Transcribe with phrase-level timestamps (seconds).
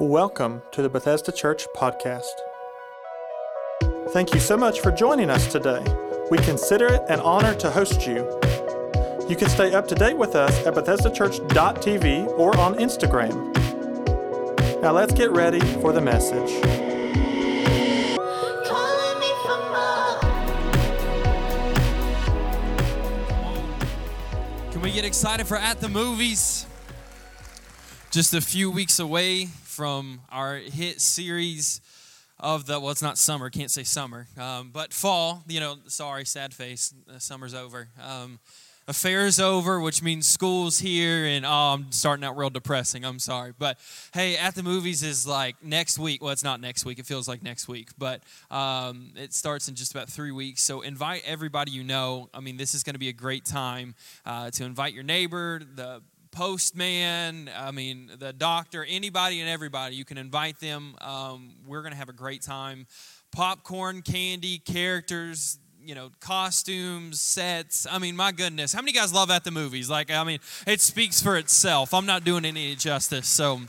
[0.00, 2.30] Welcome to the Bethesda Church podcast.
[4.10, 5.84] Thank you so much for joining us today.
[6.30, 8.18] We consider it an honor to host you.
[9.28, 13.52] You can stay up to date with us at BethesdaChurch.tv or on Instagram.
[14.80, 16.62] Now let's get ready for the message.
[18.68, 20.20] Calling me for more.
[24.70, 26.66] Can we get excited for At the Movies?
[28.12, 31.80] Just a few weeks away from our hit series
[32.40, 35.44] of the, well, it's not summer, can't say summer, um, but fall.
[35.46, 37.86] You know, sorry, sad face, uh, summer's over.
[38.02, 38.40] Um,
[38.88, 43.04] affair's over, which means school's here, and oh, I'm starting out real depressing.
[43.04, 43.52] I'm sorry.
[43.56, 43.78] But
[44.12, 46.24] hey, At the Movies is like next week.
[46.24, 49.76] Well, it's not next week, it feels like next week, but um, it starts in
[49.76, 50.60] just about three weeks.
[50.60, 52.30] So invite everybody you know.
[52.34, 53.94] I mean, this is going to be a great time
[54.26, 59.96] uh, to invite your neighbor, the postman, I mean, the doctor, anybody and everybody.
[59.96, 60.94] You can invite them.
[61.00, 62.86] Um, we're going to have a great time.
[63.32, 67.86] Popcorn, candy, characters, you know, costumes, sets.
[67.90, 68.72] I mean, my goodness.
[68.72, 69.88] How many guys love at the movies?
[69.88, 71.94] Like, I mean, it speaks for itself.
[71.94, 73.28] I'm not doing any justice.
[73.28, 73.60] So,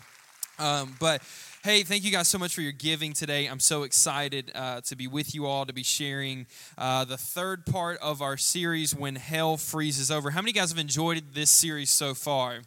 [0.58, 1.22] um, but
[1.63, 3.47] hey, thank you guys so much for your giving today.
[3.47, 7.65] I'm so excited uh, to be with you all, to be sharing uh, the third
[7.65, 10.31] part of our series, When Hell Freezes Over.
[10.31, 12.59] How many guys have enjoyed this series so far?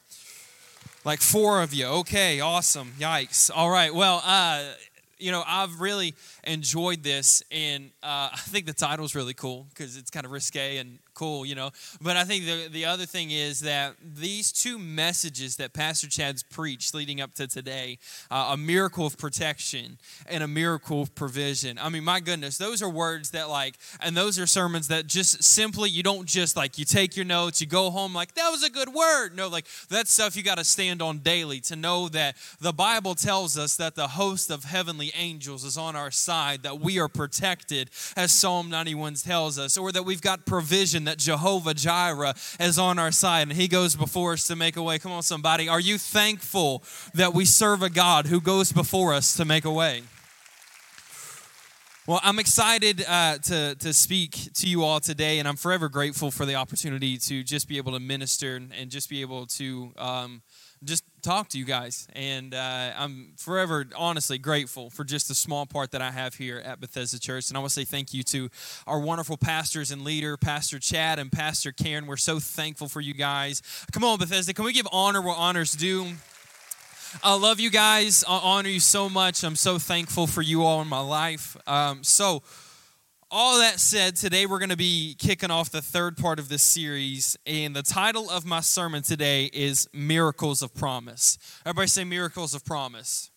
[1.07, 1.87] Like four of you.
[1.87, 2.93] Okay, awesome.
[2.99, 3.51] Yikes.
[3.55, 3.95] All right.
[3.95, 4.63] Well, uh,
[5.19, 9.97] you know, I've really enjoyed this, and uh, I think the title's really cool because
[9.97, 11.71] it's kind of risque and cool, you know.
[12.01, 16.43] But I think the, the other thing is that these two messages that Pastor Chad's
[16.43, 17.99] preached leading up to today
[18.31, 21.79] uh, a miracle of protection and a miracle of provision.
[21.79, 25.43] I mean, my goodness, those are words that, like, and those are sermons that just
[25.43, 28.63] simply, you don't just like, you take your notes, you go home, like, that was
[28.63, 29.37] a good word.
[29.37, 33.15] No, like, that's stuff you got to stand on daily to know that the Bible
[33.15, 37.09] tells us that the host of heavenly angels is on our side, that we are
[37.09, 42.79] protected, as Psalm 91 tells us, or that we've got provision, that Jehovah Jireh is
[42.79, 44.99] on our side and he goes before us to make a way.
[44.99, 45.69] Come on, somebody.
[45.69, 46.83] Are you thankful
[47.15, 50.03] that we serve a God who goes before us to make a way?
[52.05, 56.33] Well, I'm excited uh, to, to speak to you all today, and I'm forever grateful
[56.33, 60.43] for the opportunity to just be able to minister and just be able to um,
[60.83, 62.09] just talk to you guys.
[62.15, 66.59] And uh, I'm forever, honestly, grateful for just the small part that I have here
[66.59, 67.49] at Bethesda Church.
[67.49, 68.51] And I want to say thank you to
[68.87, 72.07] our wonderful pastors and leader, Pastor Chad and Pastor Karen.
[72.07, 73.63] We're so thankful for you guys.
[73.93, 76.07] Come on, Bethesda, can we give honor where honor's due?
[77.23, 78.25] I love you guys.
[78.27, 79.45] I honor you so much.
[79.45, 81.57] I'm so thankful for you all in my life.
[81.69, 82.43] Um, so,
[83.35, 86.63] all that said, today we're going to be kicking off the third part of this
[86.63, 87.35] series.
[87.47, 91.39] And the title of my sermon today is Miracles of Promise.
[91.65, 93.32] Everybody say Miracles of Promise.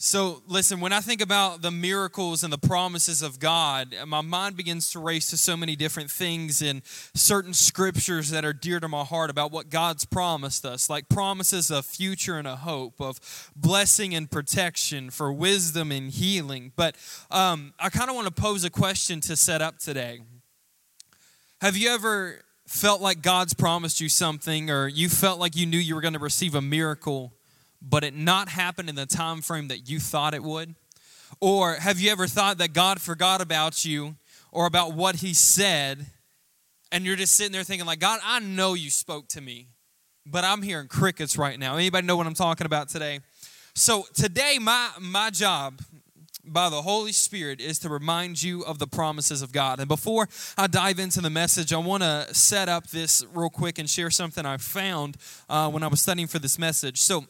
[0.00, 4.56] So, listen, when I think about the miracles and the promises of God, my mind
[4.56, 6.82] begins to race to so many different things and
[7.14, 11.68] certain scriptures that are dear to my heart about what God's promised us, like promises
[11.72, 16.70] of future and a hope, of blessing and protection, for wisdom and healing.
[16.76, 16.94] But
[17.32, 20.20] um, I kind of want to pose a question to set up today.
[21.60, 25.76] Have you ever felt like God's promised you something, or you felt like you knew
[25.76, 27.32] you were going to receive a miracle?
[27.80, 30.74] But it not happened in the time frame that you thought it would?
[31.40, 34.16] Or have you ever thought that God forgot about you
[34.50, 36.06] or about what he said
[36.90, 39.68] and you're just sitting there thinking like, "God, I know you spoke to me,
[40.24, 43.20] but I'm hearing crickets right now." Anybody know what I'm talking about today?
[43.74, 45.80] So, today my my job
[46.44, 49.80] by the Holy Spirit is to remind you of the promises of God.
[49.80, 53.78] And before I dive into the message, I want to set up this real quick
[53.78, 55.18] and share something I found
[55.48, 57.00] uh, when I was studying for this message.
[57.00, 57.26] So,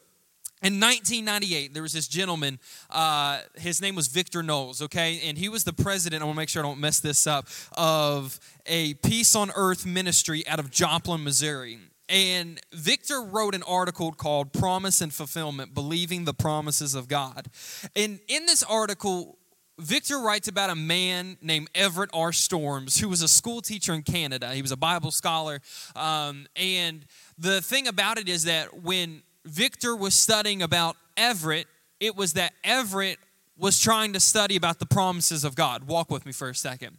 [0.63, 2.59] in 1998, there was this gentleman.
[2.91, 5.21] Uh, his name was Victor Knowles, okay?
[5.25, 7.47] And he was the president, I want to make sure I don't mess this up,
[7.73, 11.79] of a Peace on Earth ministry out of Joplin, Missouri.
[12.09, 17.49] And Victor wrote an article called Promise and Fulfillment Believing the Promises of God.
[17.95, 19.39] And in this article,
[19.79, 22.33] Victor writes about a man named Everett R.
[22.33, 24.53] Storms, who was a school teacher in Canada.
[24.55, 25.61] He was a Bible scholar.
[25.95, 27.05] Um, and
[27.37, 31.67] the thing about it is that when Victor was studying about Everett,
[32.01, 33.19] it was that Everett
[33.57, 35.85] was trying to study about the promises of God.
[35.89, 36.99] Walk with me for a second.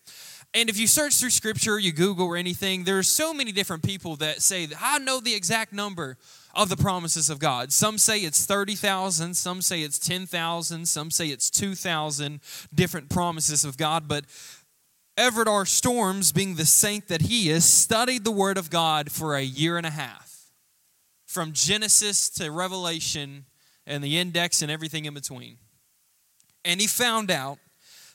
[0.53, 4.15] And if you search through scripture, you Google or anything, there's so many different people
[4.17, 6.17] that say, I know the exact number
[6.55, 7.71] of the promises of God.
[7.71, 12.41] Some say it's 30,000, some say it's 10,000, some say it's 2,000
[12.73, 14.07] different promises of God.
[14.07, 14.25] But
[15.15, 15.65] Everett R.
[15.65, 19.77] Storms, being the saint that he is, studied the Word of God for a year
[19.77, 20.28] and a half
[21.29, 23.45] from Genesis to Revelation
[23.85, 25.59] and the index and everything in between.
[26.65, 27.59] And he found out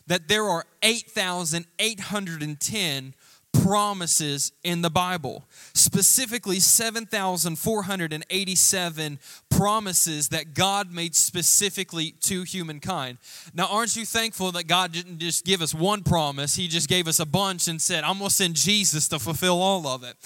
[0.09, 3.15] that there are 8,810
[3.63, 5.45] promises in the Bible,
[5.75, 9.19] specifically 7,487
[9.49, 13.19] promises that God made specifically to humankind.
[13.55, 17.07] Now, aren't you thankful that God didn't just give us one promise, He just gave
[17.07, 20.17] us a bunch and said, I'm going to send Jesus to fulfill all of it.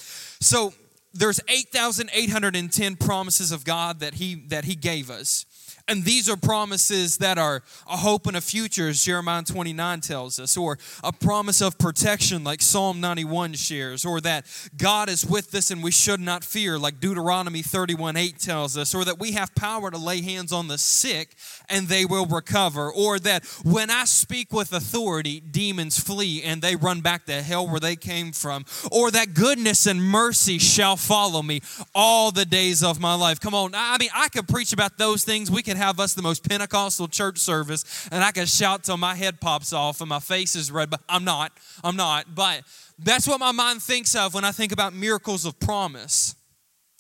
[0.41, 0.73] So,
[1.13, 5.45] there's 8,810 promises of God that he that he gave us.
[5.89, 10.39] And these are promises that are a hope and a future, as Jeremiah 29 tells
[10.39, 14.45] us, or a promise of protection, like Psalm 91 shares, or that
[14.77, 18.95] God is with us and we should not fear, like Deuteronomy 31 8 tells us,
[18.95, 21.35] or that we have power to lay hands on the sick
[21.71, 26.77] and they will recover, or that when I speak with authority, demons flee and they
[26.77, 31.43] run back to hell where they came from, or that goodness and mercy shall follow
[31.43, 31.63] me
[31.95, 33.41] all the days of my life.
[33.41, 35.51] Come on, I mean, I could preach about those things.
[35.51, 39.15] We could have us the most Pentecostal church service, and I can shout till my
[39.15, 41.53] head pops off and my face is red, but I'm not.
[41.83, 42.35] I'm not.
[42.35, 42.63] But
[42.99, 46.35] that's what my mind thinks of when I think about miracles of promise.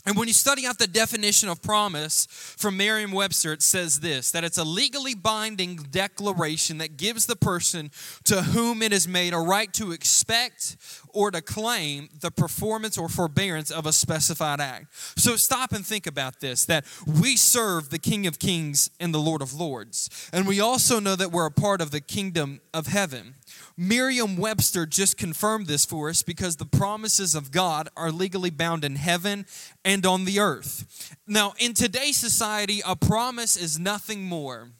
[0.06, 4.30] And when you study out the definition of promise from Merriam Webster, it says this
[4.30, 7.90] that it's a legally binding declaration that gives the person
[8.24, 10.76] to whom it is made a right to expect
[11.12, 14.86] or to claim the performance or forbearance of a specified act.
[15.16, 19.18] So stop and think about this that we serve the King of Kings and the
[19.18, 20.30] Lord of Lords.
[20.32, 23.34] And we also know that we're a part of the kingdom of heaven.
[23.76, 28.84] Merriam Webster just confirmed this for us because the promises of God are legally bound
[28.84, 29.46] in heaven
[29.84, 31.16] and on the earth.
[31.26, 34.70] Now, in today's society, a promise is nothing more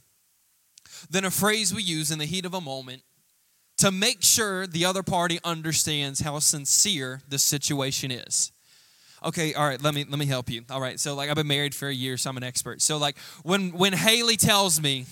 [1.10, 3.02] than a phrase we use in the heat of a moment
[3.78, 8.52] to make sure the other party understands how sincere the situation is
[9.25, 11.46] okay all right let me let me help you all right so like i've been
[11.46, 15.06] married for a year so i'm an expert so like when when haley tells me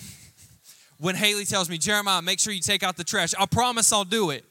[0.98, 4.04] when Haley tells me, Jeremiah, make sure you take out the trash, I promise I'll
[4.04, 4.44] do it.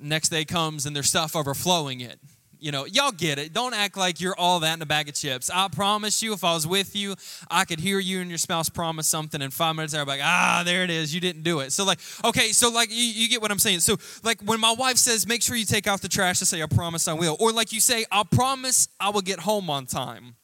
[0.00, 2.18] Next day comes and there's stuff overflowing it.
[2.60, 3.52] You know, y'all get it.
[3.52, 5.50] Don't act like you're all that in a bag of chips.
[5.52, 7.14] I promise you, if I was with you,
[7.50, 10.62] I could hear you and your spouse promise something, and five minutes, they're like, ah,
[10.64, 11.14] there it is.
[11.14, 11.72] You didn't do it.
[11.72, 13.80] So, like, okay, so, like, you, you get what I'm saying.
[13.80, 16.62] So, like, when my wife says, make sure you take out the trash, I say,
[16.62, 17.36] I promise I will.
[17.38, 20.37] Or, like, you say, I promise I will get home on time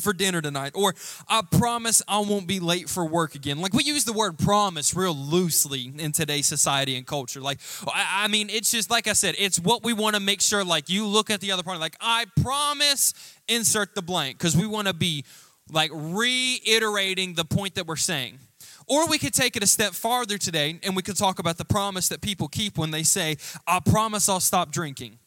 [0.00, 0.92] for dinner tonight or
[1.28, 3.60] i promise i won't be late for work again.
[3.60, 7.40] Like we use the word promise real loosely in today's society and culture.
[7.40, 10.64] Like i, mean it's just like i said it's what we want to make sure
[10.64, 13.14] like you look at the other party like i promise
[13.46, 15.24] insert the blank because we want to be
[15.70, 18.38] like reiterating the point that we're saying.
[18.86, 21.64] Or we could take it a step farther today and we could talk about the
[21.64, 23.36] promise that people keep when they say
[23.66, 25.18] i promise i'll stop drinking.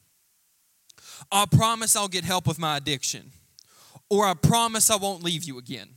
[1.31, 3.31] I promise i'll get help with my addiction
[4.09, 5.89] or I promise I won't leave you again.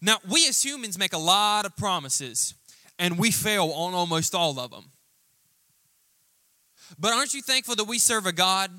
[0.00, 2.54] Now, we as humans make a lot of promises
[2.98, 4.84] and we fail on almost all of them.
[6.98, 8.70] But aren't you thankful that we serve a God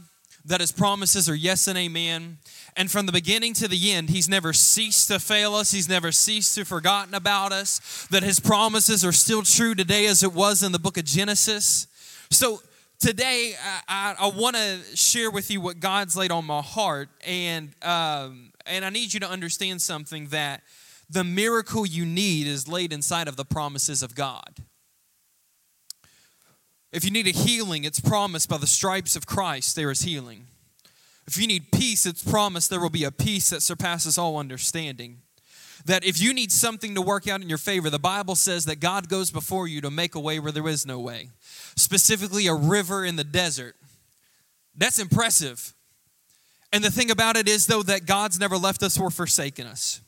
[0.46, 2.38] that his promises are yes and amen?
[2.76, 5.72] And from the beginning to the end, he's never ceased to fail us.
[5.72, 8.08] He's never ceased to forgotten about us.
[8.12, 11.88] That his promises are still true today as it was in the book of Genesis.
[12.30, 12.62] So
[13.02, 17.10] today, I, I, I want to share with you what God's laid on my heart.
[17.26, 20.62] And um, and I need you to understand something that
[21.10, 24.60] the miracle you need is laid inside of the promises of God.
[26.92, 30.48] If you need a healing, it's promised by the stripes of Christ, there is healing.
[31.26, 35.20] If you need peace, it's promised there will be a peace that surpasses all understanding.
[35.86, 38.80] That if you need something to work out in your favor, the Bible says that
[38.80, 41.30] God goes before you to make a way where there is no way,
[41.76, 43.76] specifically a river in the desert.
[44.76, 45.74] That's impressive.
[46.74, 50.02] And the thing about it is, though, that God's never left us or forsaken us.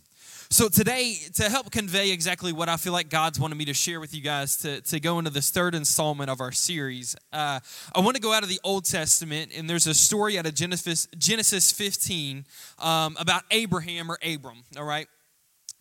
[0.50, 4.00] So, today, to help convey exactly what I feel like God's wanted me to share
[4.00, 7.60] with you guys to, to go into this third installment of our series, uh,
[7.96, 10.54] I want to go out of the Old Testament, and there's a story out of
[10.54, 12.46] Genesis, Genesis 15
[12.78, 15.08] um, about Abraham or Abram, all right?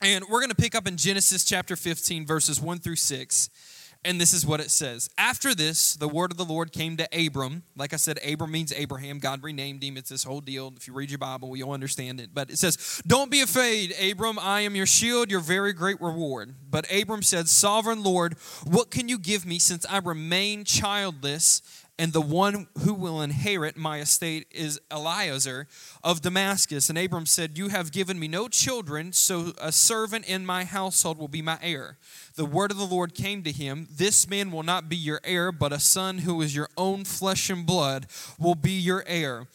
[0.03, 3.51] And we're going to pick up in Genesis chapter 15, verses 1 through 6.
[4.05, 5.09] And this is what it says.
[5.17, 7.63] After this, the word of the Lord came to Abram.
[7.77, 9.21] Like I said, Abram means Abraham.
[9.21, 9.97] God renamed him.
[9.97, 10.75] It's this whole deal.
[10.77, 12.31] If you read your Bible, you'll understand it.
[12.35, 14.41] But it says, Don't be afraid, Abram.
[14.41, 16.57] I am your shield, your very great reward.
[16.69, 21.63] But Abram said, Sovereign Lord, what can you give me since I remain childless?
[21.99, 25.69] And the one who will inherit my estate is Eliezer
[26.03, 26.89] of Damascus.
[26.89, 31.19] And Abram said, You have given me no children, so a servant in my household
[31.19, 31.99] will be my heir.
[32.35, 35.53] The word of the Lord came to him This man will not be your heir,
[35.53, 38.07] but a son who is your own flesh and blood
[38.39, 39.47] will be your heir.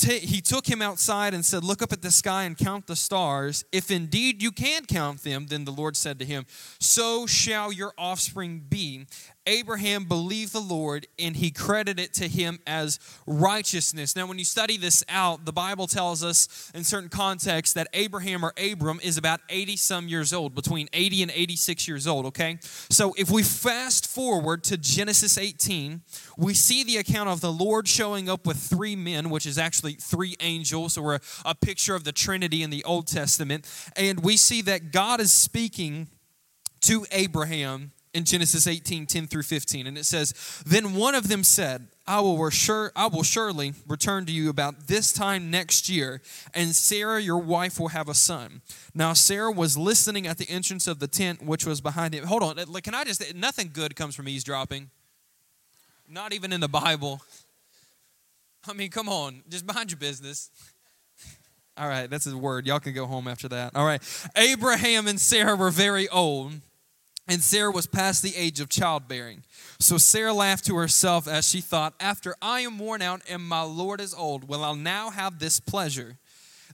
[0.00, 3.64] he took him outside and said, Look up at the sky and count the stars.
[3.72, 6.46] If indeed you can count them, then the Lord said to him,
[6.80, 9.06] So shall your offspring be.
[9.46, 14.16] Abraham believed the Lord and he credited it to him as righteousness.
[14.16, 18.44] Now, when you study this out, the Bible tells us in certain contexts that Abraham
[18.44, 22.58] or Abram is about 80 some years old, between 80 and 86 years old, okay?
[22.62, 26.02] So if we fast forward to Genesis 18,
[26.38, 29.92] we see the account of the Lord showing up with three men, which is actually
[29.92, 33.68] three angels, or a, a picture of the Trinity in the Old Testament.
[33.96, 36.08] And we see that God is speaking
[36.82, 39.86] to Abraham in Genesis 18, 10 through 15.
[39.86, 44.24] And it says, Then one of them said, I will, sure, I will surely return
[44.26, 46.20] to you about this time next year,
[46.54, 48.60] and Sarah, your wife, will have a son.
[48.94, 52.24] Now, Sarah was listening at the entrance of the tent which was behind him.
[52.24, 54.90] Hold on, can I just, nothing good comes from eavesdropping.
[56.08, 57.22] Not even in the Bible.
[58.68, 60.50] I mean, come on, just mind your business.
[61.76, 62.66] All right, that's his word.
[62.66, 63.74] Y'all can go home after that.
[63.74, 64.00] All right.
[64.36, 66.52] Abraham and Sarah were very old
[67.26, 69.44] and Sarah was past the age of childbearing.
[69.78, 73.62] So Sarah laughed to herself as she thought, After I am worn out and my
[73.62, 76.18] Lord is old, will I now have this pleasure?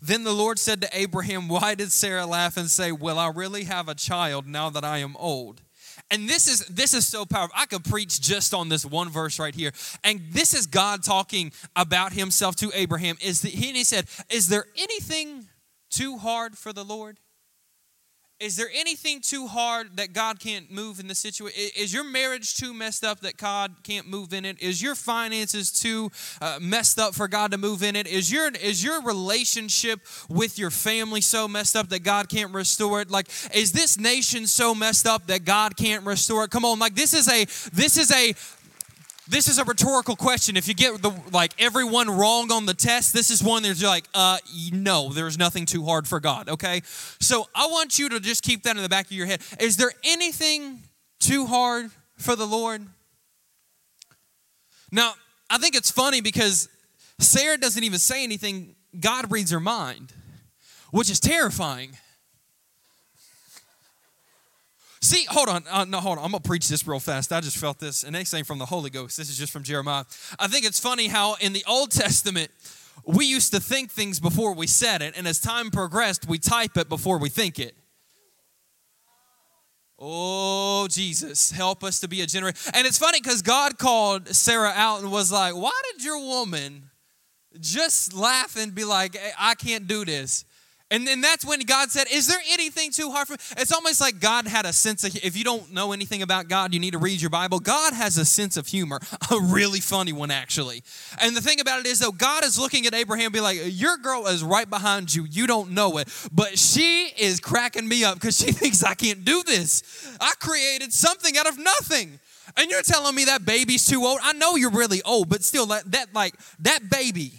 [0.03, 3.65] Then the Lord said to Abraham, Why did Sarah laugh and say, Will I really
[3.65, 5.63] have a child now that I am old?
[6.11, 7.55] And this is this is so powerful.
[7.57, 9.73] I could preach just on this one verse right here.
[10.03, 13.17] And this is God talking about himself to Abraham.
[13.23, 15.47] Is that he, he said, Is there anything
[15.91, 17.19] too hard for the Lord?
[18.41, 21.61] Is there anything too hard that God can't move in the situation?
[21.77, 24.63] Is your marriage too messed up that God can't move in it?
[24.63, 28.07] Is your finances too uh, messed up for God to move in it?
[28.07, 33.03] Is your is your relationship with your family so messed up that God can't restore
[33.03, 33.11] it?
[33.11, 36.51] Like is this nation so messed up that God can't restore it?
[36.51, 37.45] Come on, like this is a
[37.75, 38.35] this is a
[39.31, 40.57] this is a rhetorical question.
[40.57, 44.05] If you get the like everyone wrong on the test, this is one that's like,
[44.13, 44.39] uh,
[44.73, 46.49] no, there's nothing too hard for God.
[46.49, 49.41] Okay, so I want you to just keep that in the back of your head.
[49.61, 50.81] Is there anything
[51.21, 52.85] too hard for the Lord?
[54.91, 55.13] Now,
[55.49, 56.69] I think it's funny because
[57.21, 58.75] Sarah doesn't even say anything.
[58.99, 60.13] God reads her mind,
[60.91, 61.93] which is terrifying.
[65.03, 65.65] See, hold on.
[65.71, 66.25] Uh, no, hold on.
[66.25, 67.33] I'm going to preach this real fast.
[67.33, 68.03] I just felt this.
[68.03, 69.17] And next thing from the Holy Ghost.
[69.17, 70.05] This is just from Jeremiah.
[70.39, 72.51] I think it's funny how in the Old Testament,
[73.07, 75.15] we used to think things before we said it.
[75.17, 77.75] And as time progressed, we type it before we think it.
[79.99, 82.73] Oh, Jesus, help us to be a generation.
[82.75, 86.91] And it's funny because God called Sarah out and was like, Why did your woman
[87.59, 90.47] just laugh and be like, I can't do this?
[90.93, 93.39] And then that's when God said, Is there anything too hard for me?
[93.59, 96.75] It's almost like God had a sense of, if you don't know anything about God,
[96.75, 97.61] you need to read your Bible.
[97.61, 98.99] God has a sense of humor,
[99.31, 100.83] a really funny one, actually.
[101.21, 103.97] And the thing about it is, though, God is looking at Abraham be like, Your
[103.99, 105.27] girl is right behind you.
[105.31, 106.09] You don't know it.
[106.33, 110.17] But she is cracking me up because she thinks I can't do this.
[110.21, 112.19] I created something out of nothing.
[112.57, 114.19] And you're telling me that baby's too old?
[114.23, 117.33] I know you're really old, but still, that, that like, that baby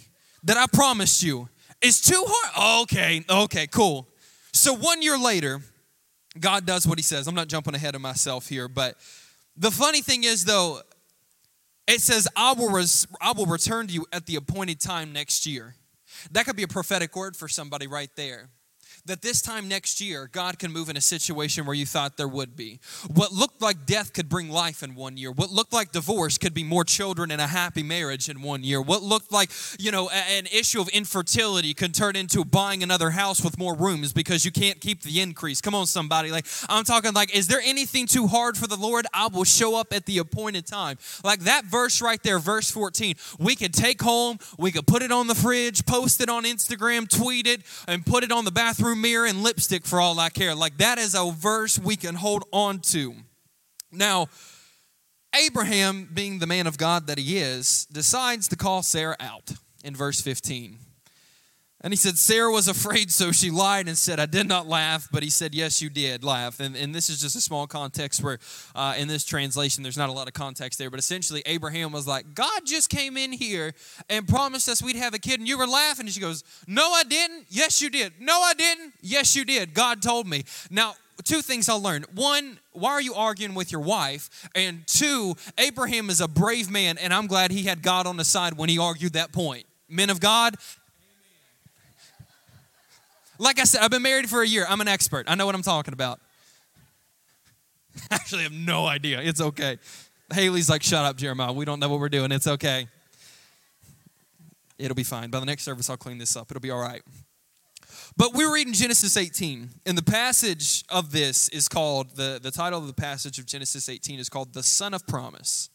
[0.44, 1.50] that I promised you,
[1.82, 2.82] it's too hard.
[2.82, 4.08] Okay, okay, cool.
[4.52, 5.60] So one year later,
[6.38, 7.26] God does what he says.
[7.26, 8.96] I'm not jumping ahead of myself here, but
[9.56, 10.80] the funny thing is, though,
[11.86, 15.46] it says, I will, res- I will return to you at the appointed time next
[15.46, 15.74] year.
[16.30, 18.48] That could be a prophetic word for somebody right there
[19.06, 22.28] that this time next year, God can move in a situation where you thought there
[22.28, 22.78] would be.
[23.12, 25.32] What looked like death could bring life in one year.
[25.32, 28.80] What looked like divorce could be more children and a happy marriage in one year.
[28.80, 33.42] What looked like, you know, an issue of infertility could turn into buying another house
[33.42, 35.60] with more rooms because you can't keep the increase.
[35.60, 36.30] Come on, somebody.
[36.30, 39.06] Like, I'm talking like, is there anything too hard for the Lord?
[39.12, 40.98] I will show up at the appointed time.
[41.24, 45.10] Like that verse right there, verse 14, we could take home, we could put it
[45.10, 48.91] on the fridge, post it on Instagram, tweet it, and put it on the bathroom
[48.92, 50.54] bathroom mirror and lipstick for all I care.
[50.54, 53.14] Like that is a verse we can hold on to.
[53.90, 54.28] Now,
[55.34, 59.96] Abraham, being the man of God that he is, decides to call Sarah out in
[59.96, 60.78] verse 15.
[61.84, 65.08] And he said, Sarah was afraid, so she lied and said, I did not laugh.
[65.10, 66.60] But he said, Yes, you did laugh.
[66.60, 68.38] And, and this is just a small context where,
[68.74, 70.90] uh, in this translation, there's not a lot of context there.
[70.90, 73.74] But essentially, Abraham was like, God just came in here
[74.08, 76.06] and promised us we'd have a kid, and you were laughing.
[76.06, 77.46] And she goes, No, I didn't.
[77.48, 78.12] Yes, you did.
[78.20, 78.92] No, I didn't.
[79.00, 79.74] Yes, you did.
[79.74, 80.44] God told me.
[80.70, 82.06] Now, two things I learned.
[82.14, 84.48] One, why are you arguing with your wife?
[84.54, 88.24] And two, Abraham is a brave man, and I'm glad he had God on the
[88.24, 89.66] side when he argued that point.
[89.88, 90.56] Men of God,
[93.42, 94.64] like I said, I've been married for a year.
[94.68, 95.26] I'm an expert.
[95.28, 96.20] I know what I'm talking about.
[98.10, 99.20] Actually, I have no idea.
[99.20, 99.78] It's okay.
[100.32, 101.52] Haley's like, shut up, Jeremiah.
[101.52, 102.30] We don't know what we're doing.
[102.30, 102.86] It's okay.
[104.78, 105.30] It'll be fine.
[105.30, 106.50] By the next service, I'll clean this up.
[106.50, 107.02] It'll be all right.
[108.16, 112.78] But we're reading Genesis 18, and the passage of this is called the, the title
[112.78, 115.68] of the passage of Genesis 18 is called The Son of Promise.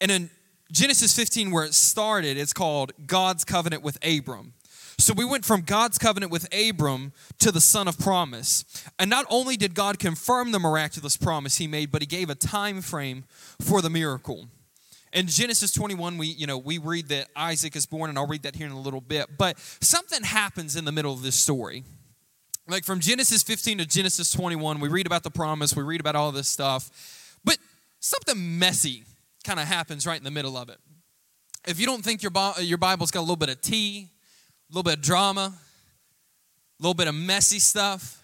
[0.00, 0.30] And in
[0.72, 4.54] Genesis 15, where it started, it's called God's covenant with Abram.
[5.00, 8.64] So we went from God's covenant with Abram to the son of promise.
[8.98, 12.34] And not only did God confirm the miraculous promise he made, but he gave a
[12.34, 13.24] time frame
[13.60, 14.48] for the miracle.
[15.14, 18.42] In Genesis 21, we, you know, we read that Isaac is born, and I'll read
[18.42, 19.38] that here in a little bit.
[19.38, 21.82] But something happens in the middle of this story.
[22.68, 26.14] Like from Genesis 15 to Genesis 21, we read about the promise, we read about
[26.14, 27.38] all this stuff.
[27.42, 27.56] But
[28.00, 29.04] something messy
[29.44, 30.78] kind of happens right in the middle of it.
[31.66, 34.10] If you don't think your, your Bible's got a little bit of tea,
[34.70, 38.22] a little bit of drama, a little bit of messy stuff,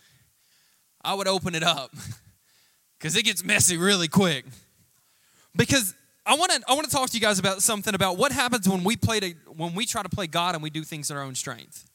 [1.03, 1.91] I would open it up
[2.99, 4.45] because it gets messy really quick.
[5.57, 8.31] Because I want to I want to talk to you guys about something about what
[8.31, 11.11] happens when we play to, when we try to play God and we do things
[11.11, 11.89] in our own strength.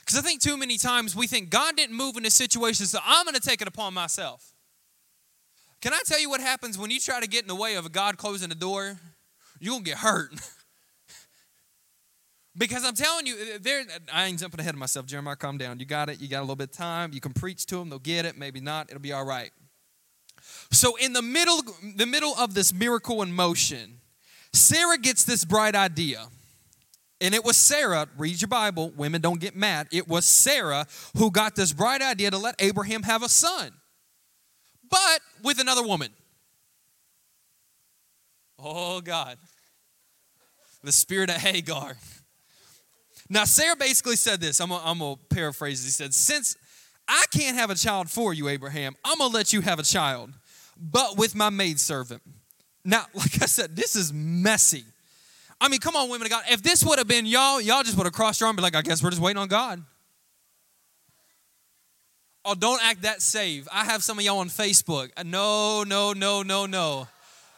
[0.00, 2.98] Because I think too many times we think God didn't move in this situation, so
[3.04, 4.52] I'm going to take it upon myself.
[5.80, 7.86] Can I tell you what happens when you try to get in the way of
[7.86, 8.98] a God closing the door?
[9.60, 10.32] You're going to get hurt.
[12.56, 13.82] Because I'm telling you, uh, there
[14.12, 15.06] I ain't jumping ahead of myself.
[15.06, 15.80] Jeremiah, calm down.
[15.80, 16.20] You got it.
[16.20, 17.12] You got a little bit of time.
[17.12, 17.90] You can preach to them.
[17.90, 18.38] They'll get it.
[18.38, 18.90] Maybe not.
[18.90, 19.50] It'll be all right.
[20.70, 21.60] So in the middle,
[21.96, 24.00] the middle of this miracle in motion,
[24.52, 26.28] Sarah gets this bright idea.
[27.20, 29.88] And it was Sarah, read your Bible, women don't get mad.
[29.90, 33.72] It was Sarah who got this bright idea to let Abraham have a son,
[34.90, 36.10] but with another woman.
[38.58, 39.38] Oh, God.
[40.82, 41.96] The spirit of Hagar.
[43.28, 44.60] Now, Sarah basically said this.
[44.60, 45.82] I'm going to paraphrase.
[45.82, 46.56] He said, Since
[47.08, 49.82] I can't have a child for you, Abraham, I'm going to let you have a
[49.82, 50.30] child,
[50.78, 52.22] but with my maidservant.
[52.84, 54.84] Now, like I said, this is messy.
[55.60, 56.44] I mean, come on, women of God.
[56.50, 58.62] If this would have been y'all, y'all just would have crossed your arm and be
[58.62, 59.82] like, I guess we're just waiting on God.
[62.44, 63.68] Oh, don't act that saved.
[63.72, 65.10] I have some of y'all on Facebook.
[65.24, 67.08] No, no, no, no, no.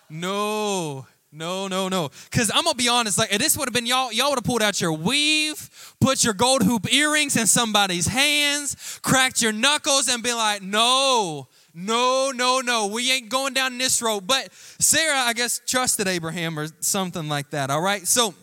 [0.09, 1.07] No.
[1.33, 2.11] No, no, no.
[2.31, 4.63] Because I'm gonna be honest, like this would have been y'all, y'all would have pulled
[4.63, 10.23] out your weave, put your gold hoop earrings in somebody's hands, cracked your knuckles, and
[10.23, 14.27] be like, no, no, no, no, we ain't going down this road.
[14.27, 17.71] But Sarah, I guess, trusted Abraham or something like that.
[17.71, 18.07] All right.
[18.07, 18.35] So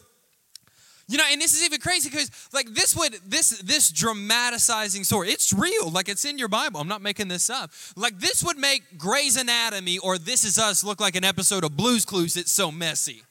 [1.07, 5.29] you know, and this is even crazy because like this would this this dramatizing story,
[5.29, 5.89] it's real.
[5.89, 6.79] Like it's in your Bible.
[6.79, 7.71] I'm not making this up.
[7.95, 11.75] Like this would make Grey's Anatomy or This Is Us look like an episode of
[11.75, 12.37] Blue's Clues.
[12.37, 13.23] It's so messy.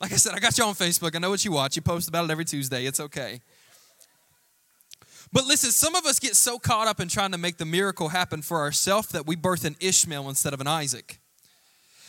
[0.00, 1.14] Like I said, I got you on Facebook.
[1.14, 1.76] I know what you watch.
[1.76, 2.86] You post about it every Tuesday.
[2.86, 3.40] It's okay.
[5.32, 8.08] But listen, some of us get so caught up in trying to make the miracle
[8.08, 11.18] happen for ourselves that we birth an Ishmael instead of an Isaac.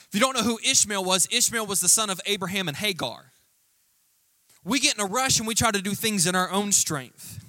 [0.10, 3.32] If you don't know who Ishmael was, Ishmael was the son of Abraham and Hagar.
[4.64, 7.44] We get in a rush and we try to do things in our own strength.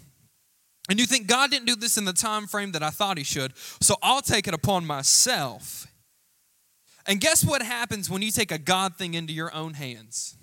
[0.88, 3.24] And you think God didn't do this in the time frame that I thought he
[3.24, 5.86] should, so I'll take it upon myself.
[7.06, 10.37] And guess what happens when you take a God thing into your own hands?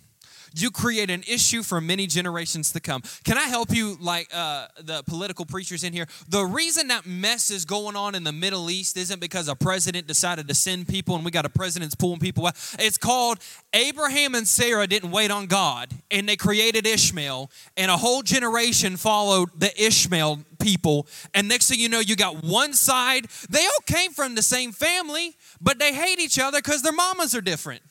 [0.55, 3.03] You create an issue for many generations to come.
[3.23, 6.07] Can I help you, like uh, the political preachers in here?
[6.29, 10.07] The reason that mess is going on in the Middle East isn't because a president
[10.07, 12.55] decided to send people and we got a president's pulling people out.
[12.79, 13.39] It's called
[13.73, 18.97] Abraham and Sarah didn't wait on God and they created Ishmael, and a whole generation
[18.97, 21.07] followed the Ishmael people.
[21.33, 24.71] And next thing you know, you got one side, they all came from the same
[24.71, 27.81] family, but they hate each other because their mamas are different.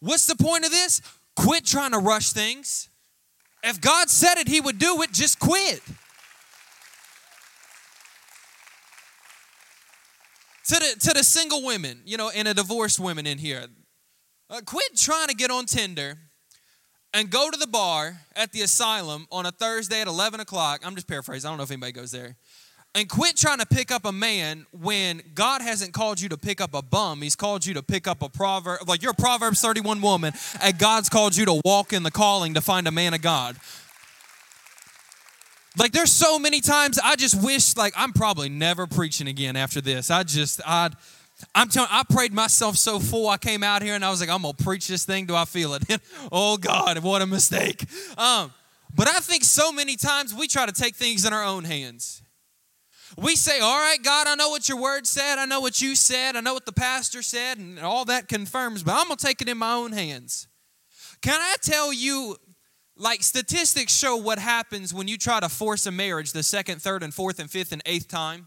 [0.00, 1.00] What's the point of this?
[1.36, 2.88] Quit trying to rush things.
[3.62, 5.82] If God said it, He would do it, just quit.
[10.68, 13.66] To the, to the single women, you know, and the divorced women in here,
[14.48, 16.16] uh, quit trying to get on Tinder
[17.12, 20.82] and go to the bar at the asylum on a Thursday at 11 o'clock.
[20.84, 22.36] I'm just paraphrasing, I don't know if anybody goes there
[22.94, 26.60] and quit trying to pick up a man when God hasn't called you to pick
[26.60, 27.22] up a bum.
[27.22, 30.78] He's called you to pick up a proverb, like you're a Proverbs 31 woman, and
[30.78, 33.56] God's called you to walk in the calling to find a man of God.
[35.78, 39.80] Like there's so many times I just wish like I'm probably never preaching again after
[39.80, 40.10] this.
[40.10, 40.90] I just I
[41.54, 44.30] I'm telling I prayed myself so full I came out here and I was like
[44.30, 45.84] I'm going to preach this thing do I feel it?
[46.32, 47.84] oh god, what a mistake.
[48.18, 48.52] Um
[48.92, 52.22] but I think so many times we try to take things in our own hands.
[53.16, 55.38] We say, All right, God, I know what your word said.
[55.38, 56.36] I know what you said.
[56.36, 59.40] I know what the pastor said, and all that confirms, but I'm going to take
[59.42, 60.48] it in my own hands.
[61.22, 62.36] Can I tell you,
[62.96, 67.02] like statistics show what happens when you try to force a marriage the second, third,
[67.02, 68.46] and fourth, and fifth, and eighth time?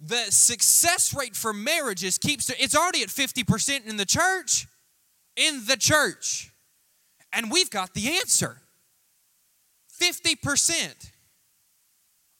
[0.00, 4.66] the success rate for marriages keeps it's already at 50% in the church
[5.36, 6.50] in the church
[7.32, 8.62] and we've got the answer
[10.00, 11.09] 50%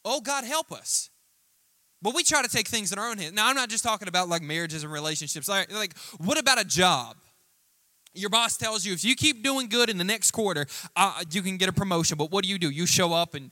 [0.05, 1.11] oh god help us.
[2.03, 3.33] But we try to take things in our own hands.
[3.33, 5.49] Now i'm not just talking about like marriages and relationships.
[5.49, 7.17] Like, what about a job?
[8.13, 11.43] Your boss tells you if you keep doing good in the next quarter uh, you
[11.43, 12.17] can get a promotion.
[12.17, 12.71] But what do you do?
[12.71, 13.51] You show up and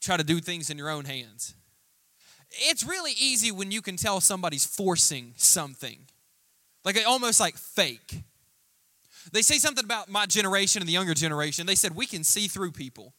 [0.00, 1.54] try to do things in your own hands.
[2.50, 5.98] It's really easy when you can tell somebody's forcing something,
[6.84, 8.22] like almost like fake.
[9.32, 11.66] They say something about my generation and the younger generation.
[11.66, 13.14] They said we can see through people,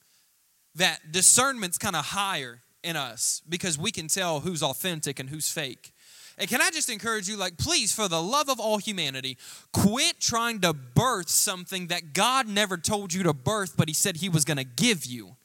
[0.75, 5.49] that discernment's kind of higher in us because we can tell who's authentic and who's
[5.49, 5.93] fake.
[6.37, 9.37] And can I just encourage you, like, please, for the love of all humanity,
[9.73, 14.17] quit trying to birth something that God never told you to birth, but He said
[14.17, 15.35] He was going to give you.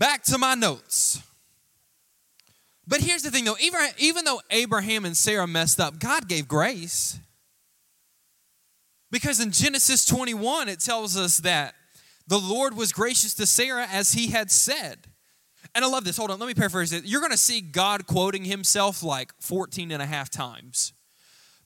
[0.00, 1.22] back to my notes.
[2.88, 6.48] But here's the thing though, even, even though Abraham and Sarah messed up, God gave
[6.48, 7.18] grace.
[9.10, 11.74] Because in Genesis 21, it tells us that
[12.26, 14.98] the Lord was gracious to Sarah as he had said.
[15.74, 16.16] And I love this.
[16.16, 17.04] Hold on, let me paraphrase it.
[17.04, 20.92] You're going to see God quoting himself like 14 and a half times.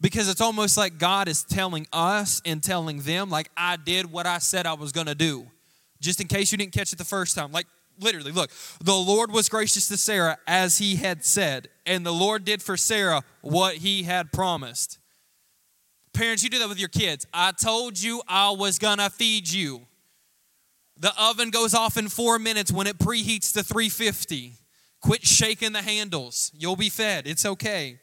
[0.00, 4.26] Because it's almost like God is telling us and telling them, like, I did what
[4.26, 5.46] I said I was going to do.
[6.00, 7.52] Just in case you didn't catch it the first time.
[7.52, 7.66] Like,
[8.00, 8.50] literally, look,
[8.82, 12.76] the Lord was gracious to Sarah as he had said, and the Lord did for
[12.76, 14.98] Sarah what he had promised.
[16.14, 17.26] Parents, you do that with your kids.
[17.34, 19.82] I told you I was gonna feed you.
[20.96, 24.52] The oven goes off in four minutes when it preheats to 350.
[25.00, 26.52] Quit shaking the handles.
[26.54, 27.26] You'll be fed.
[27.26, 27.98] It's okay.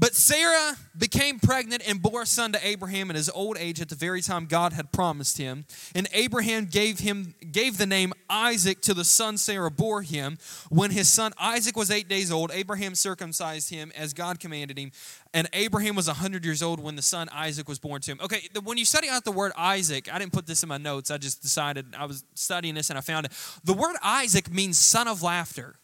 [0.00, 3.88] But Sarah became pregnant and bore a son to Abraham in his old age at
[3.88, 5.64] the very time God had promised him.
[5.92, 10.38] And Abraham gave him gave the name Isaac to the son Sarah bore him.
[10.68, 14.92] When his son Isaac was 8 days old, Abraham circumcised him as God commanded him.
[15.34, 18.20] And Abraham was 100 years old when the son Isaac was born to him.
[18.22, 21.10] Okay, when you study out the word Isaac, I didn't put this in my notes.
[21.10, 23.32] I just decided I was studying this and I found it.
[23.64, 25.74] The word Isaac means son of laughter.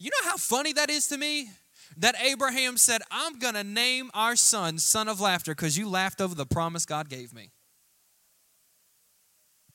[0.00, 1.50] You know how funny that is to me?
[1.96, 6.20] That Abraham said, I'm going to name our son Son of Laughter because you laughed
[6.20, 7.50] over the promise God gave me.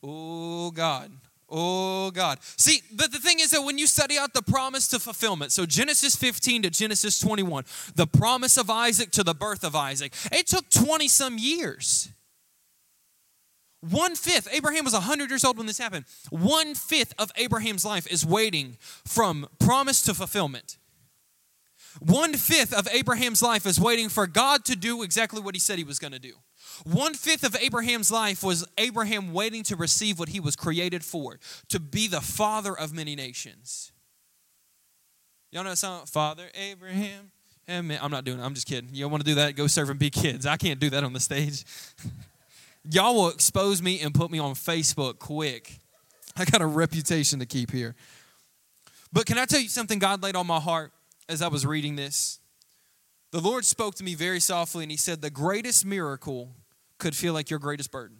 [0.03, 1.11] Oh, God.
[1.51, 2.39] Oh, God.
[2.57, 5.65] See, but the thing is that when you study out the promise to fulfillment, so
[5.65, 10.47] Genesis 15 to Genesis 21, the promise of Isaac to the birth of Isaac, it
[10.47, 12.09] took 20 some years.
[13.81, 16.05] One fifth, Abraham was 100 years old when this happened.
[16.29, 20.77] One fifth of Abraham's life is waiting from promise to fulfillment.
[21.99, 25.77] One fifth of Abraham's life is waiting for God to do exactly what he said
[25.77, 26.33] he was going to do.
[26.83, 31.39] One fifth of Abraham's life was Abraham waiting to receive what he was created for,
[31.69, 33.91] to be the father of many nations.
[35.51, 37.31] Y'all know that song, Father Abraham?
[37.67, 38.43] I'm not doing it.
[38.43, 38.89] I'm just kidding.
[38.93, 39.55] Y'all want to do that?
[39.55, 40.45] Go serve and be kids.
[40.45, 41.65] I can't do that on the stage.
[42.89, 45.79] Y'all will expose me and put me on Facebook quick.
[46.35, 47.95] I got a reputation to keep here.
[49.11, 50.91] But can I tell you something God laid on my heart?
[51.29, 52.39] As I was reading this,
[53.31, 56.55] the Lord spoke to me very softly and He said, The greatest miracle
[56.97, 58.17] could feel like your greatest burden.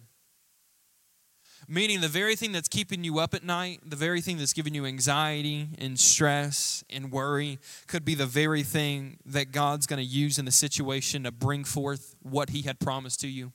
[1.68, 4.74] Meaning, the very thing that's keeping you up at night, the very thing that's giving
[4.74, 10.04] you anxiety and stress and worry, could be the very thing that God's going to
[10.04, 13.52] use in the situation to bring forth what He had promised to you.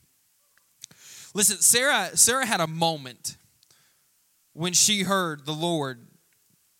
[1.34, 3.38] Listen, Sarah, Sarah had a moment
[4.54, 6.08] when she heard the Lord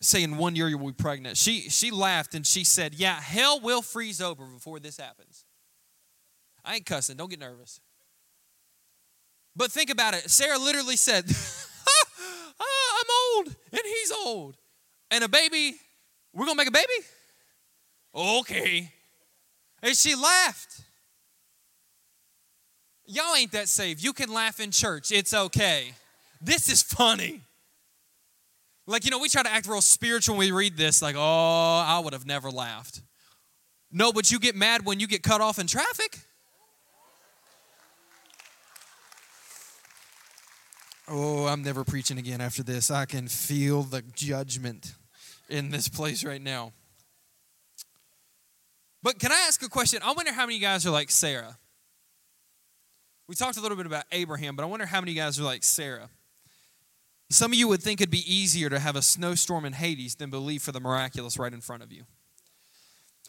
[0.02, 1.38] say in one year you will be pregnant.
[1.38, 5.46] She, she laughed and she said, Yeah, hell will freeze over before this happens.
[6.64, 7.80] I ain't cussing, don't get nervous.
[9.56, 10.30] But think about it.
[10.30, 11.26] Sarah literally said,
[12.60, 12.64] ah,
[13.00, 14.58] I'm old and he's old.
[15.12, 15.76] And a baby,
[16.34, 17.06] we're going to make a baby?
[18.14, 18.92] Okay.
[19.82, 20.82] And she laughed.
[23.06, 24.04] Y'all ain't that safe.
[24.04, 25.94] You can laugh in church, it's okay.
[26.42, 27.42] This is funny.
[28.88, 31.84] Like, you know, we try to act real spiritual when we read this, like, oh,
[31.88, 33.02] I would have never laughed.
[33.92, 36.20] No, but you get mad when you get cut off in traffic.
[41.08, 42.90] Oh, I'm never preaching again after this.
[42.90, 44.96] I can feel the judgment
[45.50, 46.74] in this place right now.
[49.04, 50.00] But can I ask a question?
[50.04, 51.58] I wonder how many guys are like Sarah.
[53.28, 55.64] We talked a little bit about Abraham, but I wonder how many guys are like
[55.64, 56.10] Sarah.
[57.36, 60.30] Some of you would think it'd be easier to have a snowstorm in Hades than
[60.30, 62.04] believe for the miraculous right in front of you.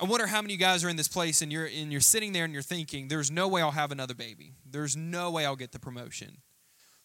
[0.01, 2.01] I wonder how many of you guys are in this place and you're and you're
[2.01, 4.53] sitting there and you're thinking, there's no way I'll have another baby.
[4.65, 6.37] There's no way I'll get the promotion.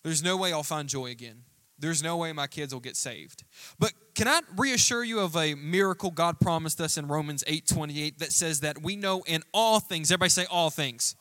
[0.04, 1.42] There's no way I'll find joy again.
[1.80, 3.46] there's no way my kids will get saved.
[3.80, 8.20] But can I reassure you of a miracle God promised us in Romans 8 28
[8.20, 11.16] that says that we know in all things, everybody say all things.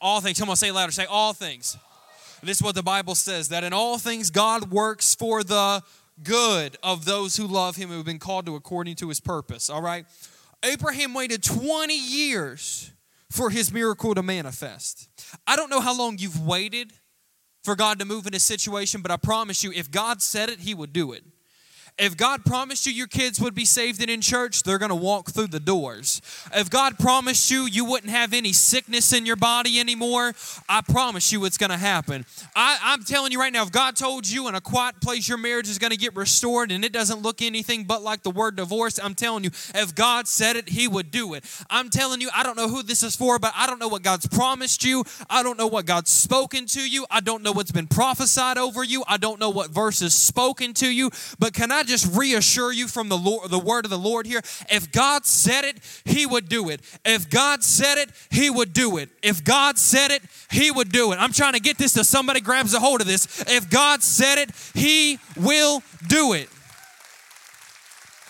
[0.00, 0.40] All things.
[0.40, 0.90] Come on, say louder.
[0.90, 1.76] Say all things.
[2.42, 5.82] This is what the Bible says that in all things God works for the
[6.22, 9.70] good of those who love him who have been called to according to his purpose.
[9.70, 10.06] All right?
[10.64, 12.92] Abraham waited 20 years
[13.30, 15.08] for his miracle to manifest.
[15.46, 16.92] I don't know how long you've waited
[17.62, 20.60] for God to move in a situation, but I promise you, if God said it,
[20.60, 21.24] He would do it.
[21.98, 24.94] If God promised you your kids would be saved and in church, they're going to
[24.94, 26.22] walk through the doors.
[26.54, 30.32] If God promised you you wouldn't have any sickness in your body anymore,
[30.68, 32.24] I promise you it's going to happen.
[32.56, 35.36] I, am telling you right now, if God told you in a quiet place your
[35.36, 38.56] marriage is going to get restored and it doesn't look anything but like the word
[38.56, 41.44] divorce, I'm telling you, if God said it, He would do it.
[41.68, 44.02] I'm telling you, I don't know who this is for, but I don't know what
[44.02, 45.04] God's promised you.
[45.28, 47.04] I don't know what God's spoken to you.
[47.10, 49.04] I don't know what's been prophesied over you.
[49.06, 51.10] I don't know what verse is spoken to you.
[51.38, 54.24] But can I I just reassure you from the Lord, the word of the Lord
[54.24, 54.40] here?
[54.70, 56.80] If God said it, He would do it.
[57.04, 59.08] If God said it, He would do it.
[59.20, 61.16] If God said it, He would do it.
[61.16, 63.42] I'm trying to get this to somebody grabs a hold of this.
[63.48, 66.48] If God said it, He will do it.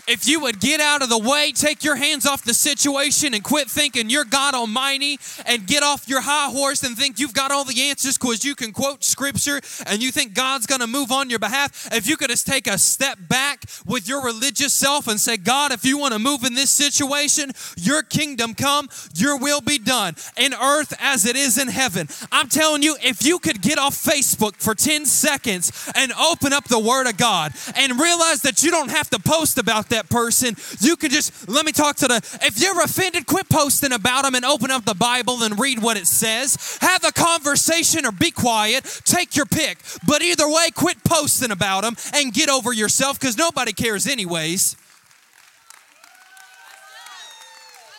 [0.08, 3.44] If you would get out of the way, take your hands off the situation and
[3.44, 7.52] quit thinking you're God Almighty and get off your high horse and think you've got
[7.52, 11.12] all the answers because you can quote scripture and you think God's going to move
[11.12, 11.88] on your behalf.
[11.92, 15.70] If you could just take a step back with your religious self and say, God,
[15.70, 20.16] if you want to move in this situation, your kingdom come, your will be done
[20.36, 22.08] in earth as it is in heaven.
[22.32, 26.64] I'm telling you, if you could get off Facebook for 10 seconds and open up
[26.64, 30.57] the Word of God and realize that you don't have to post about that person.
[30.81, 34.35] You can just, let me talk to the, if you're offended, quit posting about them
[34.35, 36.78] and open up the Bible and read what it says.
[36.81, 38.85] Have a conversation or be quiet.
[39.05, 39.78] Take your pick.
[40.07, 44.76] But either way, quit posting about them and get over yourself because nobody cares, anyways.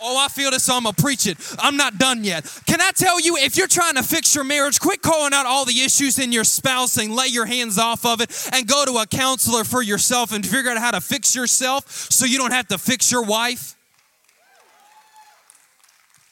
[0.06, 1.38] Oh, I feel this, so I'm gonna preach it.
[1.58, 2.44] I'm not done yet.
[2.66, 5.64] Can I tell you, if you're trying to fix your marriage, quit calling out all
[5.64, 8.98] the issues in your spouse and lay your hands off of it and go to
[8.98, 12.68] a counselor for yourself and figure out how to fix yourself so you don't have
[12.68, 13.76] to fix your wife.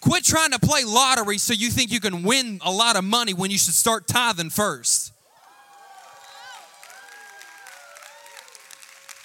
[0.02, 3.34] Quit trying to play lottery so you think you can win a lot of money
[3.34, 5.11] when you should start tithing first.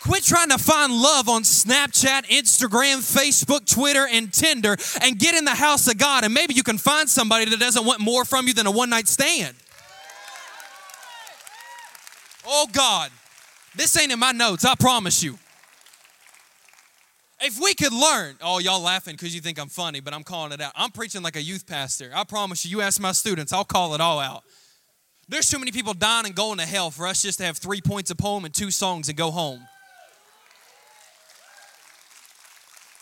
[0.07, 5.45] Quit trying to find love on Snapchat, Instagram, Facebook, Twitter, and Tinder and get in
[5.45, 6.23] the house of God.
[6.23, 8.88] And maybe you can find somebody that doesn't want more from you than a one
[8.88, 9.57] night stand.
[12.47, 13.11] Oh, God.
[13.75, 15.40] This ain't in my notes, I promise you.
[17.40, 20.53] If we could learn, oh, y'all laughing because you think I'm funny, but I'm calling
[20.53, 20.71] it out.
[20.77, 22.12] I'm preaching like a youth pastor.
[22.14, 24.45] I promise you, you ask my students, I'll call it all out.
[25.29, 27.81] There's too many people dying and going to hell for us just to have three
[27.81, 29.66] points of poem and two songs and go home.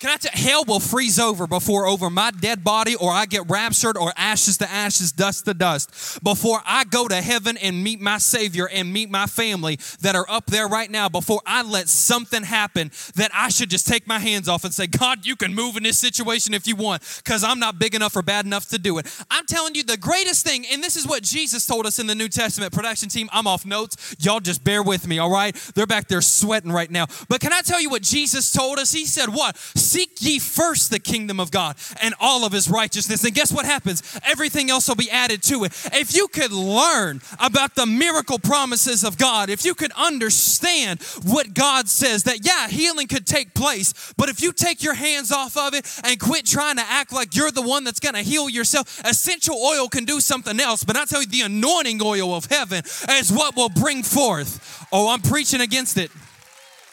[0.05, 3.49] Can I tell hell will freeze over before over my dead body or I get
[3.49, 6.23] raptured or ashes to ashes, dust to dust.
[6.23, 10.27] Before I go to heaven and meet my Savior and meet my family that are
[10.29, 14.19] up there right now, before I let something happen that I should just take my
[14.19, 17.43] hands off and say, God, you can move in this situation if you want, because
[17.43, 19.07] I'm not big enough or bad enough to do it.
[19.31, 22.15] I'm telling you the greatest thing, and this is what Jesus told us in the
[22.15, 23.31] New Testament production team.
[23.33, 24.15] I'm off notes.
[24.19, 25.55] Y'all just bear with me, all right?
[25.75, 27.07] They're back there sweating right now.
[27.31, 28.93] But can I tell you what Jesus told us?
[28.93, 29.57] He said, What?
[29.95, 33.23] Seek ye first the kingdom of God and all of his righteousness.
[33.23, 34.03] And guess what happens?
[34.25, 35.73] Everything else will be added to it.
[35.93, 41.55] If you could learn about the miracle promises of God, if you could understand what
[41.55, 45.57] God says, that yeah, healing could take place, but if you take your hands off
[45.57, 48.49] of it and quit trying to act like you're the one that's going to heal
[48.49, 50.83] yourself, essential oil can do something else.
[50.83, 54.89] But I tell you, the anointing oil of heaven is what will bring forth.
[54.91, 56.11] Oh, I'm preaching against it.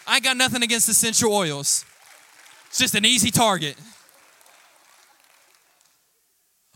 [0.05, 1.83] I got nothing against essential oils.
[2.71, 3.75] It's just an easy target.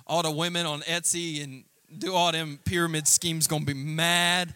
[0.06, 1.64] All the women on Etsy and
[1.98, 4.54] do all them pyramid schemes gonna be mad.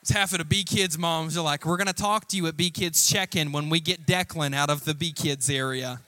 [0.00, 2.56] It's half of the B Kids moms are like, we're gonna talk to you at
[2.56, 5.98] B Kids check-in when we get Declan out of the B Kids area.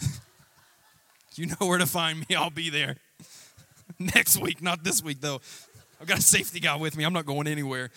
[1.34, 2.94] you know where to find me, I'll be there.
[3.98, 5.40] Next week, not this week though.
[6.00, 7.02] I've got a safety guy with me.
[7.02, 7.90] I'm not going anywhere.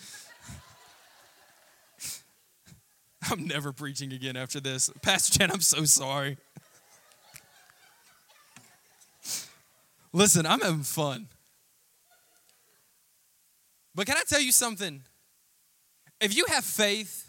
[3.30, 4.90] I'm never preaching again after this.
[5.02, 6.38] Pastor Jen, I'm so sorry.
[10.12, 11.28] Listen, I'm having fun.
[13.94, 15.02] But can I tell you something?
[16.20, 17.28] If you have faith,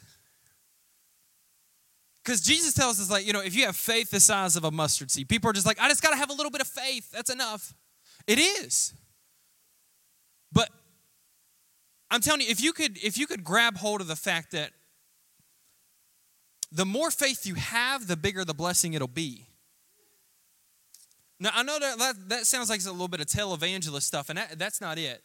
[2.23, 4.71] because Jesus tells us, like, you know, if you have faith the size of a
[4.71, 6.67] mustard seed, people are just like, I just got to have a little bit of
[6.67, 7.11] faith.
[7.11, 7.73] That's enough.
[8.27, 8.93] It is.
[10.51, 10.69] But
[12.11, 14.71] I'm telling you, if you could, if you could grab hold of the fact that
[16.71, 19.47] the more faith you have, the bigger the blessing it'll be.
[21.39, 24.29] Now, I know that that, that sounds like it's a little bit of televangelist stuff,
[24.29, 25.23] and that, that's not it.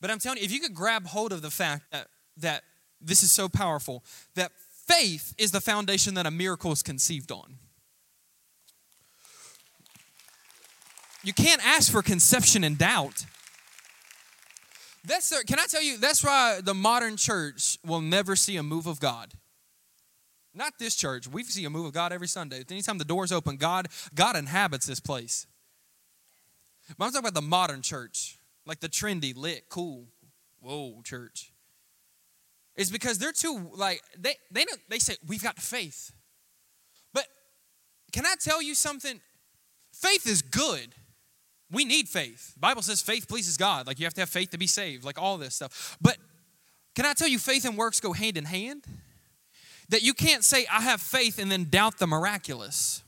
[0.00, 2.62] But I'm telling you, if you could grab hold of the fact that, that
[3.00, 4.52] this is so powerful, that
[4.86, 7.56] faith is the foundation that a miracle is conceived on.
[11.24, 13.24] You can't ask for conception and doubt.
[15.04, 18.62] That's the, can I tell you, that's why the modern church will never see a
[18.62, 19.32] move of God.
[20.58, 21.28] Not this church.
[21.28, 22.64] We see a move of God every Sunday.
[22.68, 25.46] Anytime the doors open, God, God inhabits this place.
[26.98, 30.06] But I'm talking about the modern church, like the trendy, lit, cool,
[30.60, 31.52] whoa church.
[32.74, 36.12] It's because they're too like they they don't, they say we've got faith.
[37.12, 37.26] But
[38.12, 39.20] can I tell you something?
[39.92, 40.92] Faith is good.
[41.70, 42.54] We need faith.
[42.54, 43.86] The Bible says faith pleases God.
[43.86, 45.96] Like you have to have faith to be saved, like all this stuff.
[46.00, 46.16] But
[46.96, 48.84] can I tell you faith and works go hand in hand?
[49.88, 53.02] That you can't say, I have faith and then doubt the miraculous.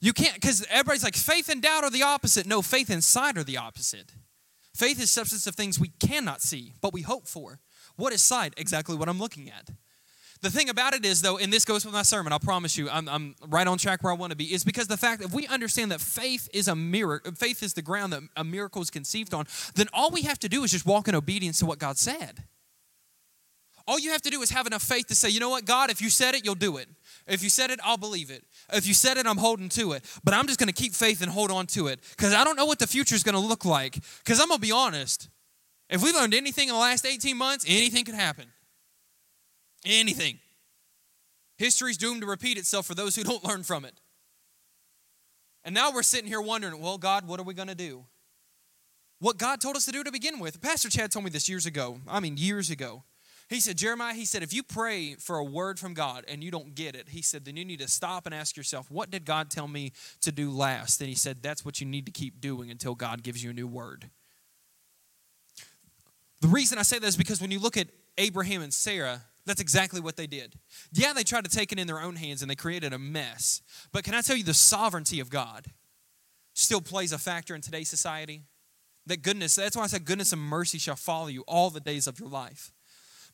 [0.00, 2.46] You can't, because everybody's like, faith and doubt are the opposite.
[2.46, 4.12] No, faith and sight are the opposite.
[4.74, 7.60] Faith is substance of things we cannot see, but we hope for.
[7.96, 8.52] What is sight?
[8.58, 9.70] Exactly what I'm looking at.
[10.42, 12.90] The thing about it is, though, and this goes with my sermon, I'll promise you,
[12.90, 15.28] I'm, I'm right on track where I want to be, is because the fact that
[15.28, 18.82] if we understand that faith is a miracle, faith is the ground that a miracle
[18.82, 19.46] is conceived on,
[19.76, 22.44] then all we have to do is just walk in obedience to what God said.
[23.86, 25.90] All you have to do is have enough faith to say, you know what, God,
[25.90, 26.88] if you said it, you'll do it.
[27.26, 28.44] If you said it, I'll believe it.
[28.72, 30.04] If you said it, I'm holding to it.
[30.24, 32.56] But I'm just going to keep faith and hold on to it because I don't
[32.56, 33.94] know what the future is going to look like.
[34.24, 35.28] Because I'm going to be honest.
[35.88, 38.46] If we learned anything in the last 18 months, anything could happen.
[39.84, 40.40] Anything.
[41.58, 43.94] History's doomed to repeat itself for those who don't learn from it.
[45.64, 48.04] And now we're sitting here wondering, well, God, what are we going to do?
[49.18, 50.60] What God told us to do to begin with.
[50.60, 52.00] Pastor Chad told me this years ago.
[52.06, 53.04] I mean, years ago.
[53.48, 56.50] He said, Jeremiah, he said, if you pray for a word from God and you
[56.50, 59.24] don't get it, he said, then you need to stop and ask yourself, what did
[59.24, 61.00] God tell me to do last?
[61.00, 63.52] And he said, that's what you need to keep doing until God gives you a
[63.52, 64.10] new word.
[66.40, 67.86] The reason I say that is because when you look at
[68.18, 70.54] Abraham and Sarah, that's exactly what they did.
[70.92, 73.62] Yeah, they tried to take it in their own hands and they created a mess.
[73.92, 75.66] But can I tell you, the sovereignty of God
[76.52, 78.42] still plays a factor in today's society?
[79.06, 82.08] That goodness, that's why I said goodness and mercy shall follow you all the days
[82.08, 82.72] of your life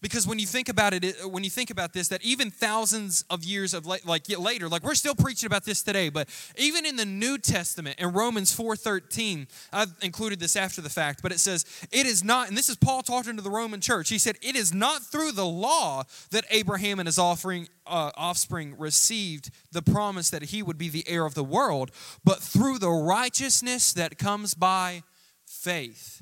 [0.03, 3.45] because when you think about it when you think about this that even thousands of
[3.45, 4.03] years of like
[4.39, 8.13] later like we're still preaching about this today but even in the new testament in
[8.13, 12.59] romans 4.13 i've included this after the fact but it says it is not and
[12.59, 14.09] this is paul talking to the roman church.
[14.09, 18.75] He said it is not through the law that abraham and his offering uh, offspring
[18.79, 21.91] received the promise that he would be the heir of the world
[22.25, 25.03] but through the righteousness that comes by
[25.47, 26.22] faith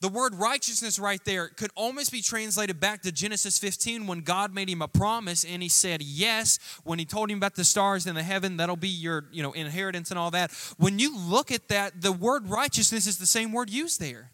[0.00, 4.54] the word righteousness right there could almost be translated back to Genesis 15 when God
[4.54, 8.06] made him a promise and he said yes when he told him about the stars
[8.06, 10.52] in the heaven that'll be your you know inheritance and all that.
[10.76, 14.32] When you look at that the word righteousness is the same word used there.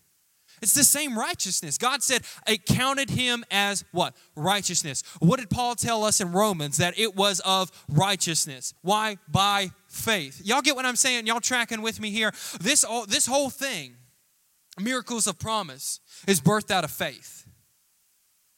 [0.61, 1.77] It's the same righteousness.
[1.77, 4.15] God said it counted him as what?
[4.37, 5.03] Righteousness.
[5.19, 6.77] What did Paul tell us in Romans?
[6.77, 8.73] That it was of righteousness.
[8.83, 9.17] Why?
[9.29, 10.41] By faith.
[10.45, 11.27] Y'all get what I'm saying?
[11.27, 12.33] Y'all tracking with me here?
[12.61, 13.97] This, all, this whole thing
[14.81, 17.47] miracles of promise is birthed out of faith.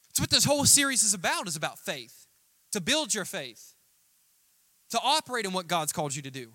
[0.09, 2.27] It's what this whole series is about is about faith.
[2.71, 3.73] To build your faith.
[4.91, 6.53] To operate in what God's called you to do.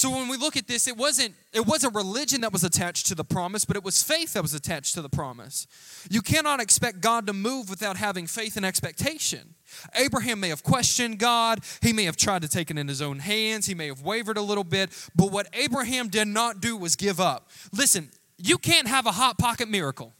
[0.00, 3.14] So when we look at this, it wasn't it wasn't religion that was attached to
[3.14, 5.66] the promise, but it was faith that was attached to the promise.
[6.08, 9.56] You cannot expect God to move without having faith and expectation.
[9.94, 13.18] Abraham may have questioned God, he may have tried to take it in his own
[13.18, 16.96] hands, he may have wavered a little bit, but what Abraham did not do was
[16.96, 17.50] give up.
[17.70, 18.08] Listen,
[18.38, 20.14] you can't have a hot pocket miracle.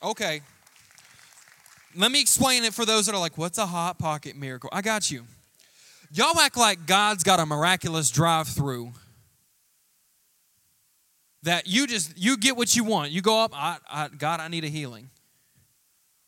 [0.00, 0.42] Okay.
[1.96, 4.70] Let me explain it for those that are like, what's a hot pocket miracle?
[4.72, 5.24] I got you.
[6.12, 8.92] Y'all act like God's got a miraculous drive through
[11.42, 13.10] that you just you get what you want.
[13.10, 15.10] You go up, I, I, God, I need a healing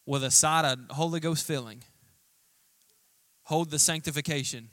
[0.06, 1.82] with a side of Holy Ghost filling.
[3.44, 4.68] Hold the sanctification.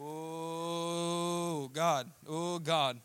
[0.00, 2.98] Oh God, oh God.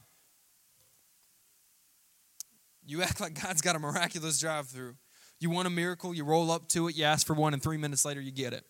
[2.85, 4.95] You act like God's got a miraculous drive through.
[5.39, 7.77] You want a miracle, you roll up to it, you ask for one, and three
[7.77, 8.65] minutes later you get it.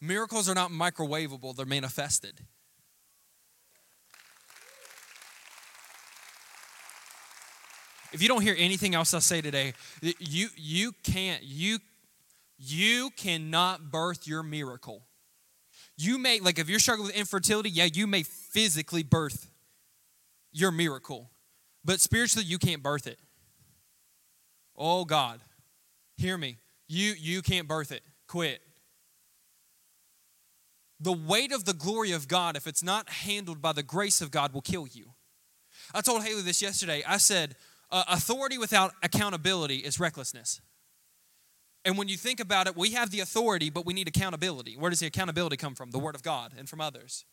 [0.00, 2.40] Miracles are not microwavable, they're manifested.
[8.12, 11.78] If you don't hear anything else I say today, you you can't you
[12.56, 15.02] you cannot birth your miracle.
[15.96, 19.50] You may, like, if you're struggling with infertility, yeah, you may physically birth
[20.52, 21.30] your miracle,
[21.84, 23.18] but spiritually, you can't birth it.
[24.76, 25.40] Oh, God,
[26.18, 26.58] hear me.
[26.88, 28.02] You, you can't birth it.
[28.26, 28.60] Quit.
[31.00, 34.30] The weight of the glory of God, if it's not handled by the grace of
[34.30, 35.12] God, will kill you.
[35.94, 37.02] I told Haley this yesterday.
[37.06, 37.54] I said,
[37.90, 40.60] uh, authority without accountability is recklessness.
[41.84, 44.76] And when you think about it, we have the authority, but we need accountability.
[44.76, 45.90] Where does the accountability come from?
[45.90, 47.24] The Word of God and from others.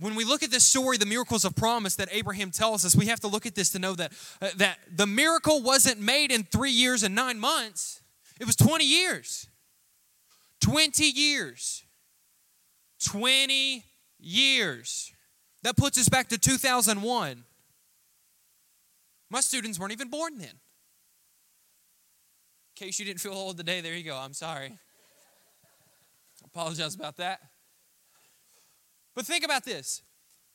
[0.00, 3.06] When we look at this story, the miracles of promise that Abraham tells us, we
[3.06, 6.42] have to look at this to know that, uh, that the miracle wasn't made in
[6.42, 8.02] three years and nine months,
[8.40, 9.46] it was 20 years.
[10.60, 11.84] 20 years.
[13.04, 13.84] 20
[14.18, 15.12] years.
[15.62, 17.44] That puts us back to 2001.
[19.30, 20.48] My students weren't even born then.
[20.48, 20.56] In
[22.86, 24.16] case you didn't feel old today, there you go.
[24.16, 24.72] I'm sorry.
[26.44, 27.38] Apologize about that.
[29.14, 30.02] But think about this.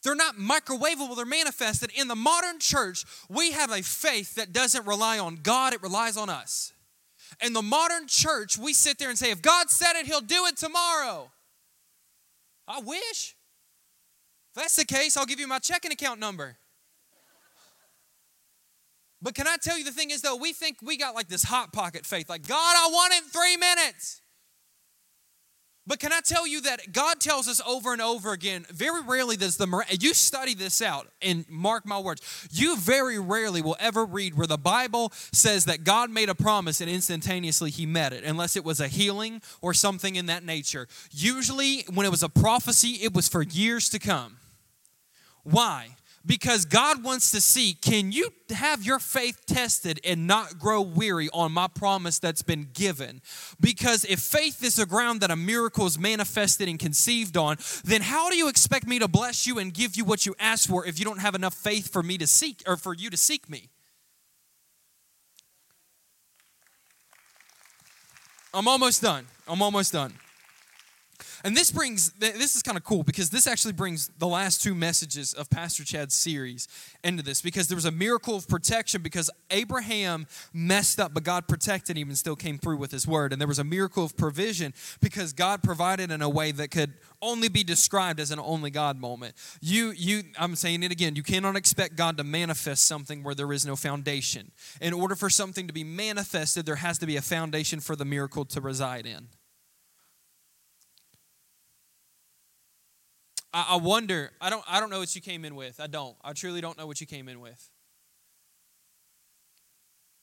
[0.03, 1.91] They're not microwavable, they're manifested.
[1.95, 6.15] In the modern church, we have a faith that doesn't rely on God, it relies
[6.15, 6.73] on us.
[7.43, 10.45] In the modern church, we sit there and say, if God said it, He'll do
[10.45, 11.29] it tomorrow.
[12.67, 13.35] I wish.
[14.51, 16.57] If that's the case, I'll give you my checking account number.
[19.21, 21.43] But can I tell you the thing is, though, we think we got like this
[21.43, 24.21] hot pocket faith, like, God, I want it in three minutes.
[25.89, 29.35] But can I tell you that God tells us over and over again, very rarely
[29.35, 32.21] does the, you study this out and mark my words,
[32.51, 36.79] you very rarely will ever read where the Bible says that God made a promise
[36.79, 40.87] and instantaneously he met it, unless it was a healing or something in that nature.
[41.09, 44.37] Usually, when it was a prophecy, it was for years to come.
[45.41, 45.95] Why?
[46.25, 51.29] Because God wants to see can you have your faith tested and not grow weary
[51.33, 53.21] on my promise that's been given?
[53.59, 58.01] Because if faith is the ground that a miracle is manifested and conceived on, then
[58.01, 60.85] how do you expect me to bless you and give you what you ask for
[60.85, 63.49] if you don't have enough faith for me to seek or for you to seek
[63.49, 63.69] me?
[68.53, 69.27] I'm almost done.
[69.47, 70.13] I'm almost done.
[71.43, 74.75] And this brings, this is kind of cool because this actually brings the last two
[74.75, 76.67] messages of Pastor Chad's series
[77.03, 81.47] into this because there was a miracle of protection because Abraham messed up, but God
[81.47, 83.31] protected him and still came through with his word.
[83.31, 86.93] And there was a miracle of provision because God provided in a way that could
[87.21, 89.35] only be described as an only God moment.
[89.61, 93.51] You, you, I'm saying it again, you cannot expect God to manifest something where there
[93.53, 94.51] is no foundation.
[94.81, 98.05] In order for something to be manifested, there has to be a foundation for the
[98.05, 99.27] miracle to reside in.
[103.53, 105.79] I, I wonder, I don't, I don't know what you came in with.
[105.79, 106.15] I don't.
[106.23, 107.69] I truly don't know what you came in with.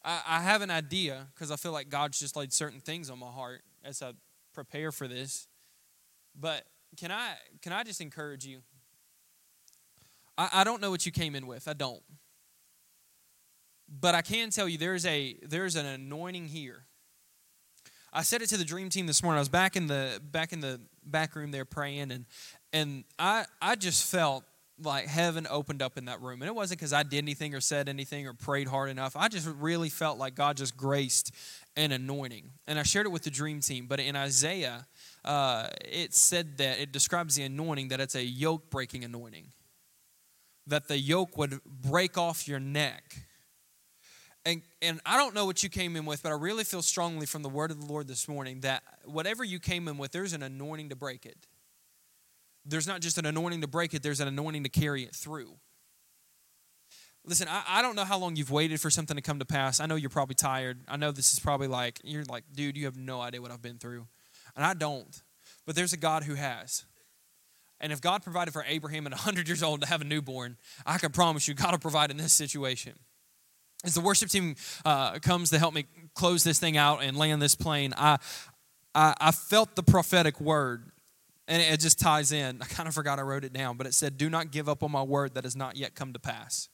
[0.05, 3.19] I, I have an idea because I feel like God's just laid certain things on
[3.19, 4.13] my heart as I
[4.55, 5.49] prepare for this.
[6.39, 6.65] But
[6.97, 8.61] can I can I just encourage you?
[10.39, 11.67] I, I don't know what you came in with.
[11.67, 12.03] I don't.
[13.89, 16.85] But I can tell you there's a there's an anointing here.
[18.13, 19.37] I said it to the dream team this morning.
[19.37, 22.25] I was back in the back in the back room there praying and
[22.77, 24.45] and I, I just felt
[24.79, 26.43] like heaven opened up in that room.
[26.43, 29.17] And it wasn't because I did anything or said anything or prayed hard enough.
[29.17, 31.33] I just really felt like God just graced
[31.75, 32.51] an anointing.
[32.67, 33.87] And I shared it with the dream team.
[33.87, 34.87] But in Isaiah,
[35.25, 39.47] uh, it said that it describes the anointing that it's a yoke breaking anointing,
[40.67, 43.17] that the yoke would break off your neck.
[44.45, 47.25] And, and I don't know what you came in with, but I really feel strongly
[47.25, 50.35] from the word of the Lord this morning that whatever you came in with, there's
[50.35, 51.47] an anointing to break it
[52.67, 55.57] there's not just an anointing to break it, there's an anointing to carry it through.
[57.25, 59.81] Listen, I, I don't know how long you've waited for something to come to pass.
[59.81, 60.81] I know you're probably tired.
[60.87, 63.63] I know this is probably like, you're like, dude, you have no idea what I've
[63.63, 64.07] been through.
[64.55, 65.23] And I don't.
[65.67, 66.85] But there's a God who has.
[67.81, 70.57] And if God provided for Abraham at 100 years old to have a newborn,
[70.87, 72.95] I can promise you God will provide in this situation.
[73.85, 74.55] As the worship team
[74.85, 78.19] uh, comes to help me close this thing out and land this plane, I,
[78.95, 80.91] I, I felt the prophetic word
[81.49, 82.61] and it just ties in.
[82.61, 84.83] I kind of forgot I wrote it down, but it said, Do not give up
[84.83, 86.69] on my word that has not yet come to pass.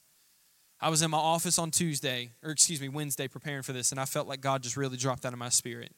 [0.81, 4.01] I was in my office on Tuesday, or excuse me, Wednesday, preparing for this, and
[4.01, 5.95] I felt like God just really dropped that in my spirit.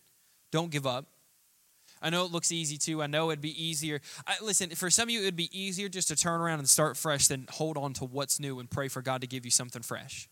[0.53, 1.07] Don't give up.
[2.03, 3.03] I know it looks easy too.
[3.03, 4.01] I know it'd be easier.
[4.27, 6.99] I, listen, for some of you, it'd be easier just to turn around and start
[6.99, 9.81] fresh than hold on to what's new and pray for God to give you something
[9.81, 10.29] fresh.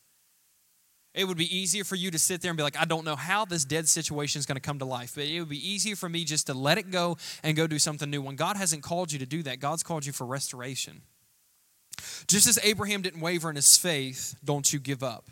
[1.15, 3.17] It would be easier for you to sit there and be like, I don't know
[3.17, 5.95] how this dead situation is going to come to life, but it would be easier
[5.95, 8.23] for me just to let it go and go do something new.
[8.23, 11.03] When God hasn't called you to do that, God's called you for restoration.
[12.27, 15.27] Just as Abraham didn't waver in his faith, don't you give up.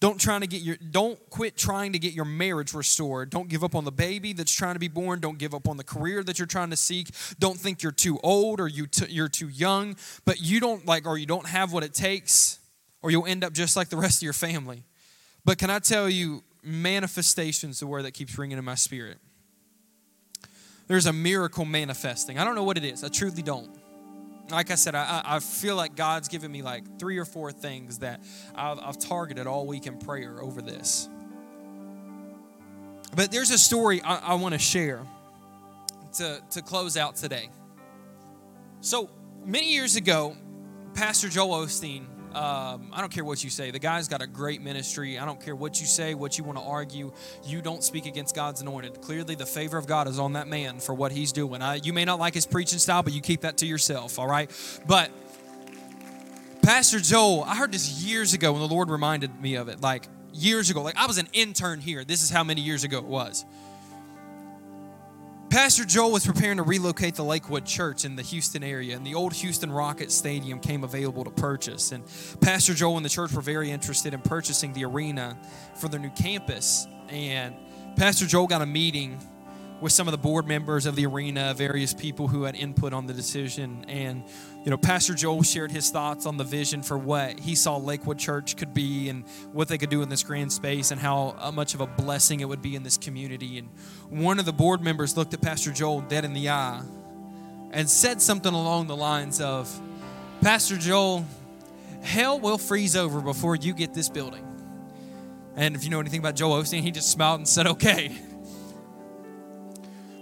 [0.00, 3.30] Don't try to get your don't quit trying to get your marriage restored.
[3.30, 5.20] Don't give up on the baby that's trying to be born.
[5.20, 7.10] Don't give up on the career that you're trying to seek.
[7.38, 11.06] Don't think you're too old or you t- you're too young, but you don't like
[11.06, 12.58] or you don't have what it takes
[13.02, 14.84] or you'll end up just like the rest of your family.
[15.46, 19.18] But can I tell you manifestations the word that keeps ringing in my spirit.
[20.88, 22.38] There's a miracle manifesting.
[22.38, 23.02] I don't know what it is.
[23.02, 23.70] I truly don't
[24.50, 27.98] like I said, I, I feel like God's given me like three or four things
[27.98, 28.22] that
[28.54, 31.08] I've, I've targeted all week in prayer over this.
[33.14, 35.02] But there's a story I, I want to share
[36.18, 37.50] to, to close out today.
[38.80, 39.10] So,
[39.44, 40.36] many years ago,
[40.94, 42.06] Pastor Joel Osteen
[42.36, 43.70] um, I don't care what you say.
[43.70, 45.18] The guy's got a great ministry.
[45.18, 47.12] I don't care what you say, what you want to argue.
[47.44, 49.00] You don't speak against God's anointed.
[49.00, 51.62] Clearly, the favor of God is on that man for what he's doing.
[51.62, 54.26] I, you may not like his preaching style, but you keep that to yourself, all
[54.28, 54.50] right?
[54.86, 55.10] But
[56.62, 59.80] Pastor Joel, I heard this years ago when the Lord reminded me of it.
[59.80, 62.04] Like years ago, like I was an intern here.
[62.04, 63.46] This is how many years ago it was.
[65.50, 69.14] Pastor Joel was preparing to relocate the Lakewood Church in the Houston area, and the
[69.14, 71.92] old Houston Rocket Stadium came available to purchase.
[71.92, 72.04] And
[72.40, 75.38] Pastor Joel and the church were very interested in purchasing the arena
[75.74, 76.86] for their new campus.
[77.08, 77.54] And
[77.96, 79.18] Pastor Joel got a meeting
[79.80, 83.06] with some of the board members of the arena, various people who had input on
[83.06, 83.84] the decision.
[83.88, 84.24] And,
[84.64, 88.18] you know, Pastor Joel shared his thoughts on the vision for what he saw Lakewood
[88.18, 91.52] Church could be and what they could do in this grand space and how uh,
[91.52, 93.58] much of a blessing it would be in this community.
[93.58, 93.68] And
[94.08, 96.82] one of the board members looked at Pastor Joel dead in the eye
[97.72, 99.70] and said something along the lines of,
[100.40, 101.26] Pastor Joel,
[102.02, 104.44] hell will freeze over before you get this building.
[105.54, 108.16] And if you know anything about Joel Osteen, he just smiled and said, okay.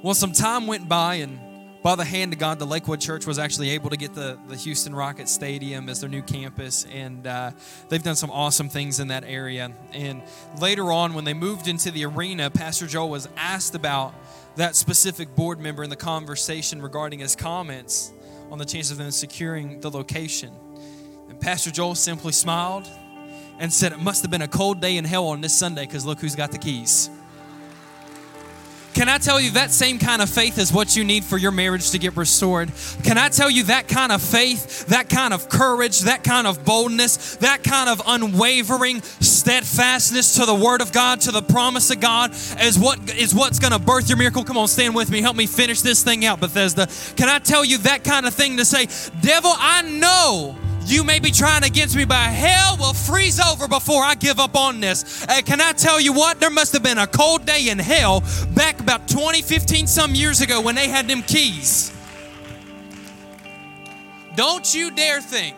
[0.04, 1.40] Well, some time went by, and
[1.82, 4.56] by the hand of God, the Lakewood Church was actually able to get the, the
[4.56, 7.52] Houston Rocket Stadium as their new campus, and uh,
[7.88, 9.72] they've done some awesome things in that area.
[9.94, 10.22] And
[10.60, 14.12] later on, when they moved into the arena, Pastor Joel was asked about
[14.56, 18.12] that specific board member in the conversation regarding his comments
[18.50, 20.52] on the chance of them securing the location.
[21.30, 22.86] And Pastor Joel simply smiled
[23.58, 26.04] and said, It must have been a cold day in hell on this Sunday because
[26.04, 27.08] look who's got the keys.
[28.94, 31.50] Can I tell you that same kind of faith is what you need for your
[31.50, 32.70] marriage to get restored?
[33.02, 36.64] Can I tell you that kind of faith, that kind of courage, that kind of
[36.64, 41.98] boldness, that kind of unwavering steadfastness to the word of God, to the promise of
[41.98, 42.30] God
[42.60, 44.44] is what is what's going to birth your miracle?
[44.44, 45.20] Come on, stand with me.
[45.20, 46.88] Help me finish this thing out, Bethesda.
[47.16, 48.86] Can I tell you that kind of thing to say,
[49.20, 50.56] "Devil, I know
[50.86, 54.56] you may be trying against me, but hell will freeze over before I give up
[54.56, 55.24] on this.
[55.26, 56.40] Uh, can I tell you what?
[56.40, 58.22] There must have been a cold day in hell
[58.54, 61.92] back about 20, 15 some years ago when they had them keys.
[64.36, 65.56] Don't you dare think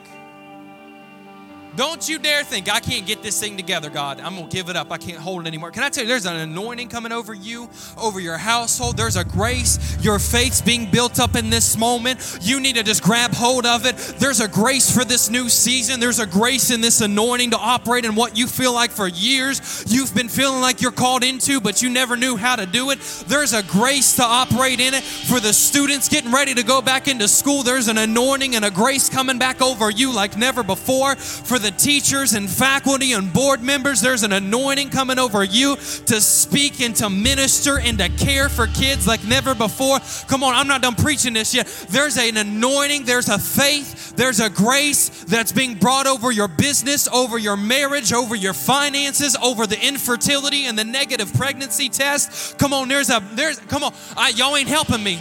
[1.76, 4.20] don't you dare think I can't get this thing together, God.
[4.20, 4.90] I'm going to give it up.
[4.90, 5.70] I can't hold it anymore.
[5.70, 8.96] Can I tell you, there's an anointing coming over you, over your household.
[8.96, 9.96] There's a grace.
[10.00, 12.38] Your faith's being built up in this moment.
[12.42, 13.96] You need to just grab hold of it.
[14.18, 16.00] There's a grace for this new season.
[16.00, 19.84] There's a grace in this anointing to operate in what you feel like for years
[19.86, 23.00] you've been feeling like you're called into, but you never knew how to do it.
[23.26, 27.08] There's a grace to operate in it for the students getting ready to go back
[27.08, 27.62] into school.
[27.62, 31.65] There's an anointing and a grace coming back over you like never before for the
[31.66, 36.80] the teachers and faculty and board members, there's an anointing coming over you to speak
[36.80, 39.98] and to minister and to care for kids like never before.
[40.28, 41.66] Come on, I'm not done preaching this yet.
[41.90, 47.08] There's an anointing, there's a faith, there's a grace that's being brought over your business,
[47.08, 52.58] over your marriage, over your finances, over the infertility and the negative pregnancy test.
[52.58, 55.18] Come on, there's a there's come on, I, y'all ain't helping me.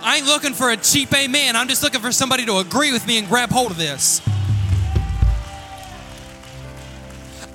[0.00, 1.56] I ain't looking for a cheap amen.
[1.56, 4.22] I'm just looking for somebody to agree with me and grab hold of this.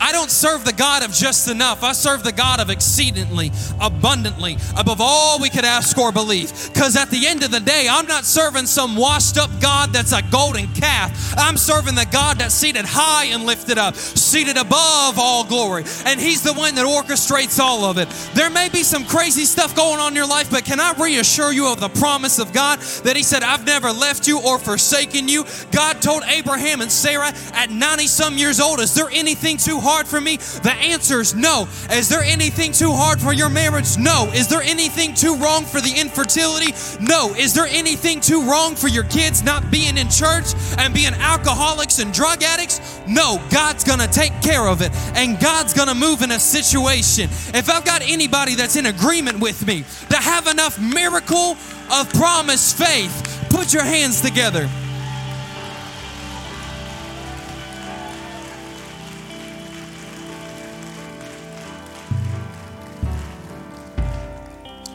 [0.03, 1.81] I don't serve the God of just enough.
[1.81, 6.51] I serve the God of exceedingly, abundantly, above all we could ask or believe.
[6.73, 10.11] Because at the end of the day, I'm not serving some washed up God that's
[10.11, 11.33] a golden calf.
[11.37, 15.85] I'm serving the God that's seated high and lifted up, seated above all glory.
[16.05, 18.09] And He's the one that orchestrates all of it.
[18.33, 21.53] There may be some crazy stuff going on in your life, but can I reassure
[21.53, 25.29] you of the promise of God that He said, I've never left you or forsaken
[25.29, 25.45] you?
[25.71, 29.92] God told Abraham and Sarah at 90 some years old, Is there anything too hard?
[29.93, 30.37] Hard for me?
[30.37, 31.67] The answer is no.
[31.91, 33.95] Is there anything too hard for your marriage?
[33.95, 34.27] No.
[34.33, 36.73] Is there anything too wrong for the infertility?
[36.99, 37.35] No.
[37.35, 40.45] Is there anything too wrong for your kids not being in church
[40.79, 42.81] and being alcoholics and drug addicts?
[43.07, 43.39] No.
[43.51, 47.29] God's going to take care of it and God's going to move in a situation.
[47.53, 51.55] If I've got anybody that's in agreement with me to have enough miracle
[51.91, 53.13] of promise faith,
[53.51, 54.67] put your hands together.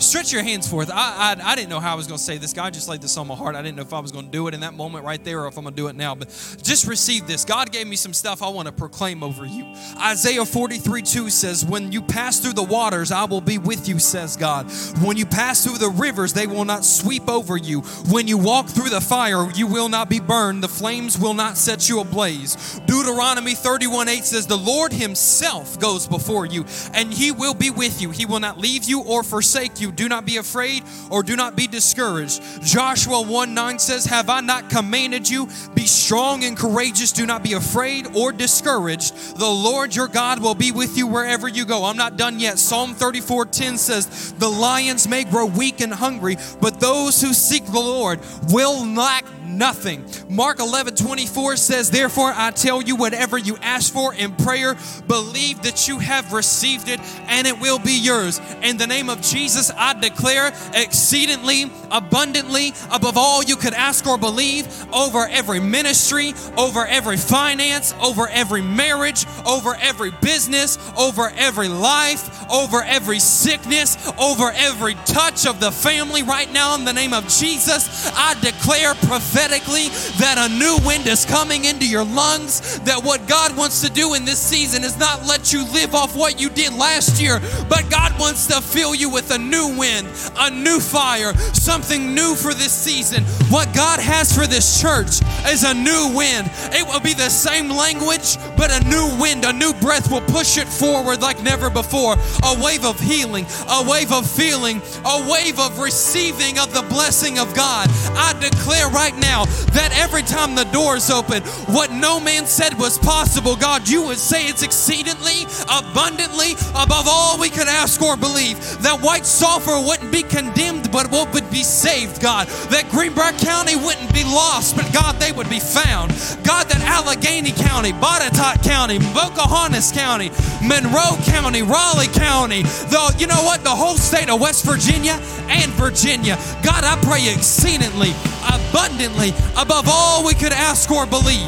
[0.09, 0.91] Stretch your hands forth.
[0.91, 2.53] I, I, I didn't know how I was going to say this.
[2.53, 3.55] God just laid this on my heart.
[3.55, 5.45] I didn't know if I was going to do it in that moment right there
[5.45, 6.15] or if I'm going to do it now.
[6.15, 6.29] But
[6.63, 7.45] just receive this.
[7.45, 9.67] God gave me some stuff I want to proclaim over you.
[10.01, 13.99] Isaiah 43 2 says, When you pass through the waters, I will be with you,
[13.99, 14.71] says God.
[15.03, 17.81] When you pass through the rivers, they will not sweep over you.
[18.11, 20.63] When you walk through the fire, you will not be burned.
[20.63, 22.81] The flames will not set you ablaze.
[22.87, 28.01] Deuteronomy 31 8 says, The Lord Himself goes before you, and He will be with
[28.01, 28.11] you.
[28.11, 29.93] He will not leave you or forsake you.
[29.99, 32.41] Do not be afraid or do not be discouraged.
[32.63, 35.49] Joshua 1 9 says, Have I not commanded you?
[35.75, 37.11] Be strong and courageous.
[37.11, 39.37] Do not be afraid or discouraged.
[39.37, 41.85] The Lord your God will be with you wherever you go.
[41.85, 42.61] I'm not done yet.
[42.61, 47.65] Psalm 34 10 says, The lions may grow weak and hungry, but those who seek
[47.67, 48.21] the Lord
[48.53, 50.05] will lack nothing.
[50.29, 54.77] Mark 11 24 says, Therefore I tell you, whatever you ask for in prayer,
[55.07, 58.41] believe that you have received it and it will be yours.
[58.63, 64.19] In the name of Jesus, I declare exceedingly, abundantly, above all you could ask or
[64.19, 71.69] believe, over every ministry, over every finance, over every marriage, over every business, over every
[71.69, 77.13] life, over every sickness, over every touch of the family right now in the name
[77.13, 78.11] of Jesus.
[78.15, 78.95] I declare
[79.39, 79.87] prophetically
[80.19, 84.15] that a new wind is coming into your lungs, that what God wants to do
[84.15, 87.89] in this season is not let you live off what you did last year, but
[87.89, 90.09] God wants to fill you with a new wind,
[90.39, 93.23] a new fire, something new for this season.
[93.49, 96.51] What God has for this church is a new wind.
[96.75, 100.59] It will be the same language, but a new wind, a new breath will push
[100.59, 102.17] it forward like never before.
[102.43, 107.39] A wave of healing, a wave of feeling, a wave of receiving of the blessing
[107.39, 107.89] of God.
[108.19, 112.99] I declare right now that every time the doors open, what no man said was
[112.99, 118.59] possible, God, you would say it's exceedingly, abundantly, above all we could ask or believe.
[118.83, 122.49] That White Sulphur wouldn't be condemned, but what would be saved, God.
[122.71, 126.13] That Greenbrier County wouldn't be lost, but God, they would be found.
[126.45, 130.31] God, that Alleghany County, Botetourt County, Pocahontas County,
[130.63, 135.19] Monroe County, Raleigh County, the you know what, the whole state of West Virginia
[135.49, 136.39] and Virginia.
[136.63, 138.15] God, I pray exceedingly,
[138.47, 139.18] abundantly,
[139.57, 141.41] above all we could ask or believe.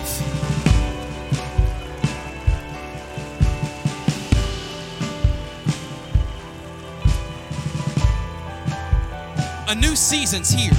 [9.68, 10.72] A new season's here.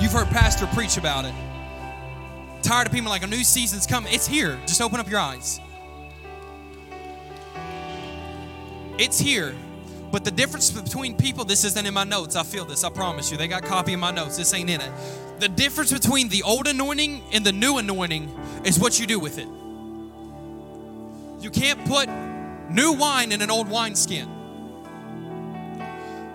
[0.00, 1.34] You've heard Pastor preach about it.
[2.62, 4.12] Tired of people like a new season's coming.
[4.12, 4.58] It's here.
[4.62, 5.60] Just open up your eyes.
[8.98, 9.54] It's here.
[10.10, 12.34] But the difference between people, this isn't in my notes.
[12.36, 12.84] I feel this.
[12.84, 13.36] I promise you.
[13.36, 14.36] They got copy of my notes.
[14.36, 14.90] This ain't in it.
[15.38, 18.28] The difference between the old anointing and the new anointing
[18.64, 19.46] is what you do with it.
[21.42, 22.08] You can't put
[22.70, 24.28] new wine in an old wineskin.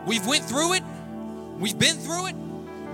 [0.05, 0.83] We've went through it.
[1.59, 2.35] We've been through it.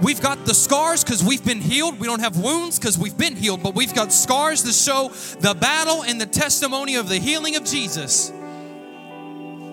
[0.02, 2.00] We've got the scars because we've been healed.
[2.00, 5.10] We don't have wounds because we've been healed, but we've got scars to show
[5.40, 8.32] the battle and the testimony of the healing of Jesus.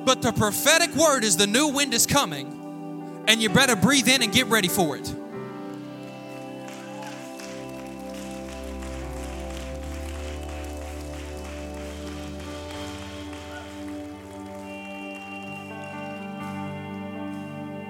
[0.06, 4.22] But the prophetic word is the new wind is coming, and you better breathe in
[4.22, 5.12] and get ready for it.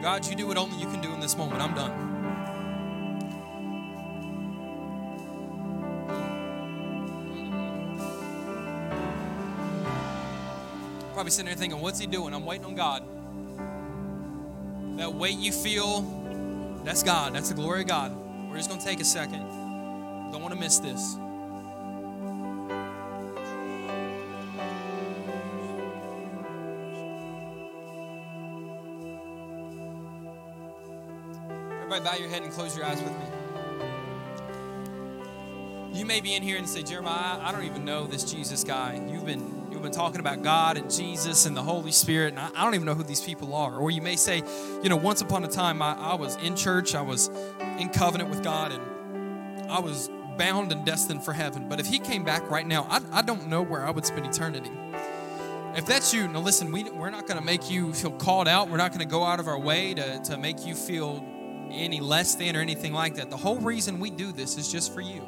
[0.01, 1.61] God, you do what only you can do in this moment.
[1.61, 2.16] I'm done.
[11.17, 12.35] Probably sitting there thinking, what's he doing?
[12.35, 13.03] I'm waiting on God.
[14.99, 16.03] That weight you feel,
[16.85, 17.35] that's God.
[17.35, 18.15] That's the glory of God.
[18.51, 19.41] We're just going to take a second.
[20.31, 21.17] Don't want to miss this.
[31.79, 33.25] Everybody, bow your head and close your eyes with me.
[35.99, 39.01] You may be in here and say, Jeremiah, I don't even know this Jesus guy.
[39.11, 39.56] You've been
[39.87, 42.95] been talking about God and Jesus and the Holy Spirit, and I, don't even know
[42.95, 43.77] who these people are.
[43.77, 44.43] Or you may say,
[44.83, 47.31] you know, once upon a time I, I was in church, I was
[47.79, 51.69] in covenant with God, and I was bound and destined for heaven.
[51.69, 54.27] But if He came back right now, I, I don't know where I would spend
[54.27, 54.73] eternity.
[55.77, 58.69] If that's you, now listen, we, we're not going to make you feel called out.
[58.69, 61.25] We're not going to go out of our way to, to make you feel
[61.71, 63.31] any less than or anything like that.
[63.31, 65.23] The whole reason we do this is just for you.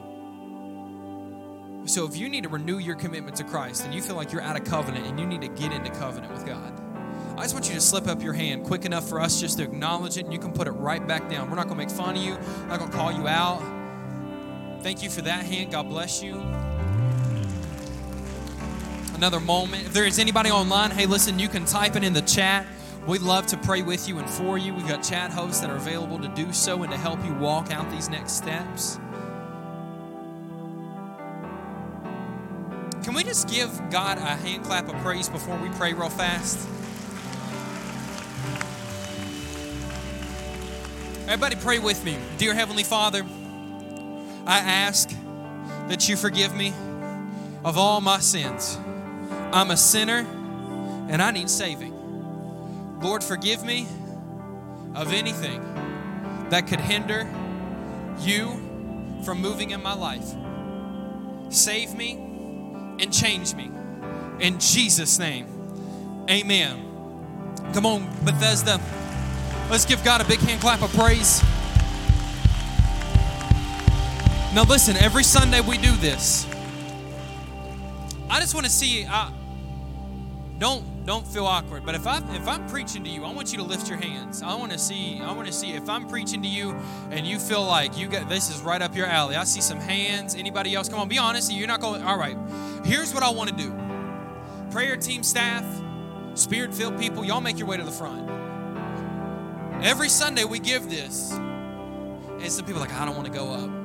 [1.89, 4.43] So if you need to renew your commitment to Christ and you feel like you're
[4.43, 6.73] out of covenant and you need to get into covenant with God,
[7.37, 9.65] I just want you to slip up your hand quick enough for us just to
[9.65, 11.49] acknowledge it and you can put it right back down.
[11.49, 13.63] We're not going to make fun of you, I'm not going to call you out.
[14.83, 15.73] Thank you for that hand.
[15.73, 16.35] God bless you.
[19.15, 19.87] Another moment.
[19.87, 22.67] If there is anybody online, hey, listen, you can type it in the chat
[23.09, 24.75] We'd love to pray with you and for you.
[24.75, 27.73] We've got chat hosts that are available to do so and to help you walk
[27.73, 28.99] out these next steps.
[33.09, 36.59] Can we just give God a hand clap of praise before we pray real fast?
[41.23, 42.19] Everybody, pray with me.
[42.37, 43.25] Dear Heavenly Father,
[44.45, 45.09] I ask
[45.89, 46.75] that you forgive me
[47.65, 48.79] of all my sins.
[49.55, 50.27] I'm a sinner
[51.09, 53.01] and I need saving.
[53.01, 53.87] Lord, forgive me
[54.95, 55.63] of anything
[56.51, 57.27] that could hinder
[58.21, 58.51] you
[59.25, 60.31] from moving in my life.
[61.49, 62.28] Save me
[63.01, 63.71] and change me.
[64.41, 65.47] In Jesus' name,
[66.31, 66.85] amen.
[67.73, 68.81] Come on, Bethesda.
[69.71, 71.43] Let's give God a big hand clap of praise.
[74.55, 76.47] Now, listen, every Sunday we do this.
[78.31, 79.07] I just want to see.
[79.09, 79.31] Uh,
[80.59, 81.87] don't don't feel awkward.
[81.87, 84.43] But if I if I'm preaching to you, I want you to lift your hands.
[84.43, 85.19] I want to see.
[85.23, 86.77] I want to see if I'm preaching to you
[87.11, 89.35] and you feel like you got this is right up your alley.
[89.35, 90.35] I see some hands.
[90.35, 90.87] Anybody else?
[90.91, 91.51] Come on, be honest.
[91.51, 92.03] You're not going.
[92.03, 92.37] All right.
[92.85, 93.75] Here's what I want to do.
[94.71, 95.65] Prayer team staff,
[96.35, 98.29] spirit filled people, y'all make your way to the front.
[99.83, 103.78] Every Sunday we give this, and some people like, I don't want to go up.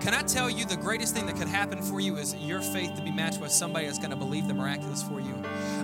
[0.00, 2.94] Can I tell you the greatest thing that could happen for you is your faith
[2.96, 5.34] to be matched with somebody that's going to believe the miraculous for you?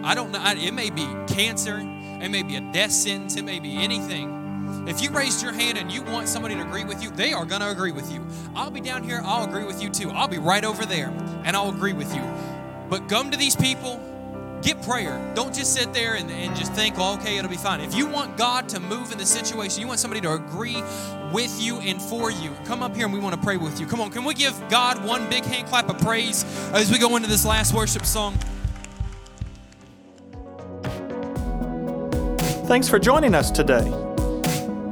[0.03, 0.43] I don't know.
[0.45, 4.87] It may be cancer, it may be a death sentence, it may be anything.
[4.89, 7.45] If you raised your hand and you want somebody to agree with you, they are
[7.45, 8.27] going to agree with you.
[8.55, 10.11] I'll be down here, I'll agree with you too.
[10.11, 11.09] I'll be right over there
[11.45, 12.23] and I'll agree with you.
[12.89, 14.01] But come to these people,
[14.63, 15.33] Get prayer.
[15.35, 17.81] Don't just sit there and, and just think, well, okay, it'll be fine.
[17.81, 20.83] If you want God to move in the situation, you want somebody to agree
[21.33, 23.87] with you and for you, come up here and we want to pray with you.
[23.87, 27.17] Come on, can we give God one big hand clap of praise as we go
[27.17, 28.35] into this last worship song?
[32.67, 33.91] Thanks for joining us today.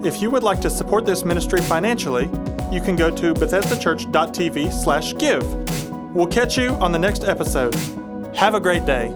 [0.05, 2.24] If you would like to support this ministry financially,
[2.72, 6.14] you can go to bethesdachurch.tv/give.
[6.14, 7.74] We'll catch you on the next episode.
[8.34, 9.12] Have a great day.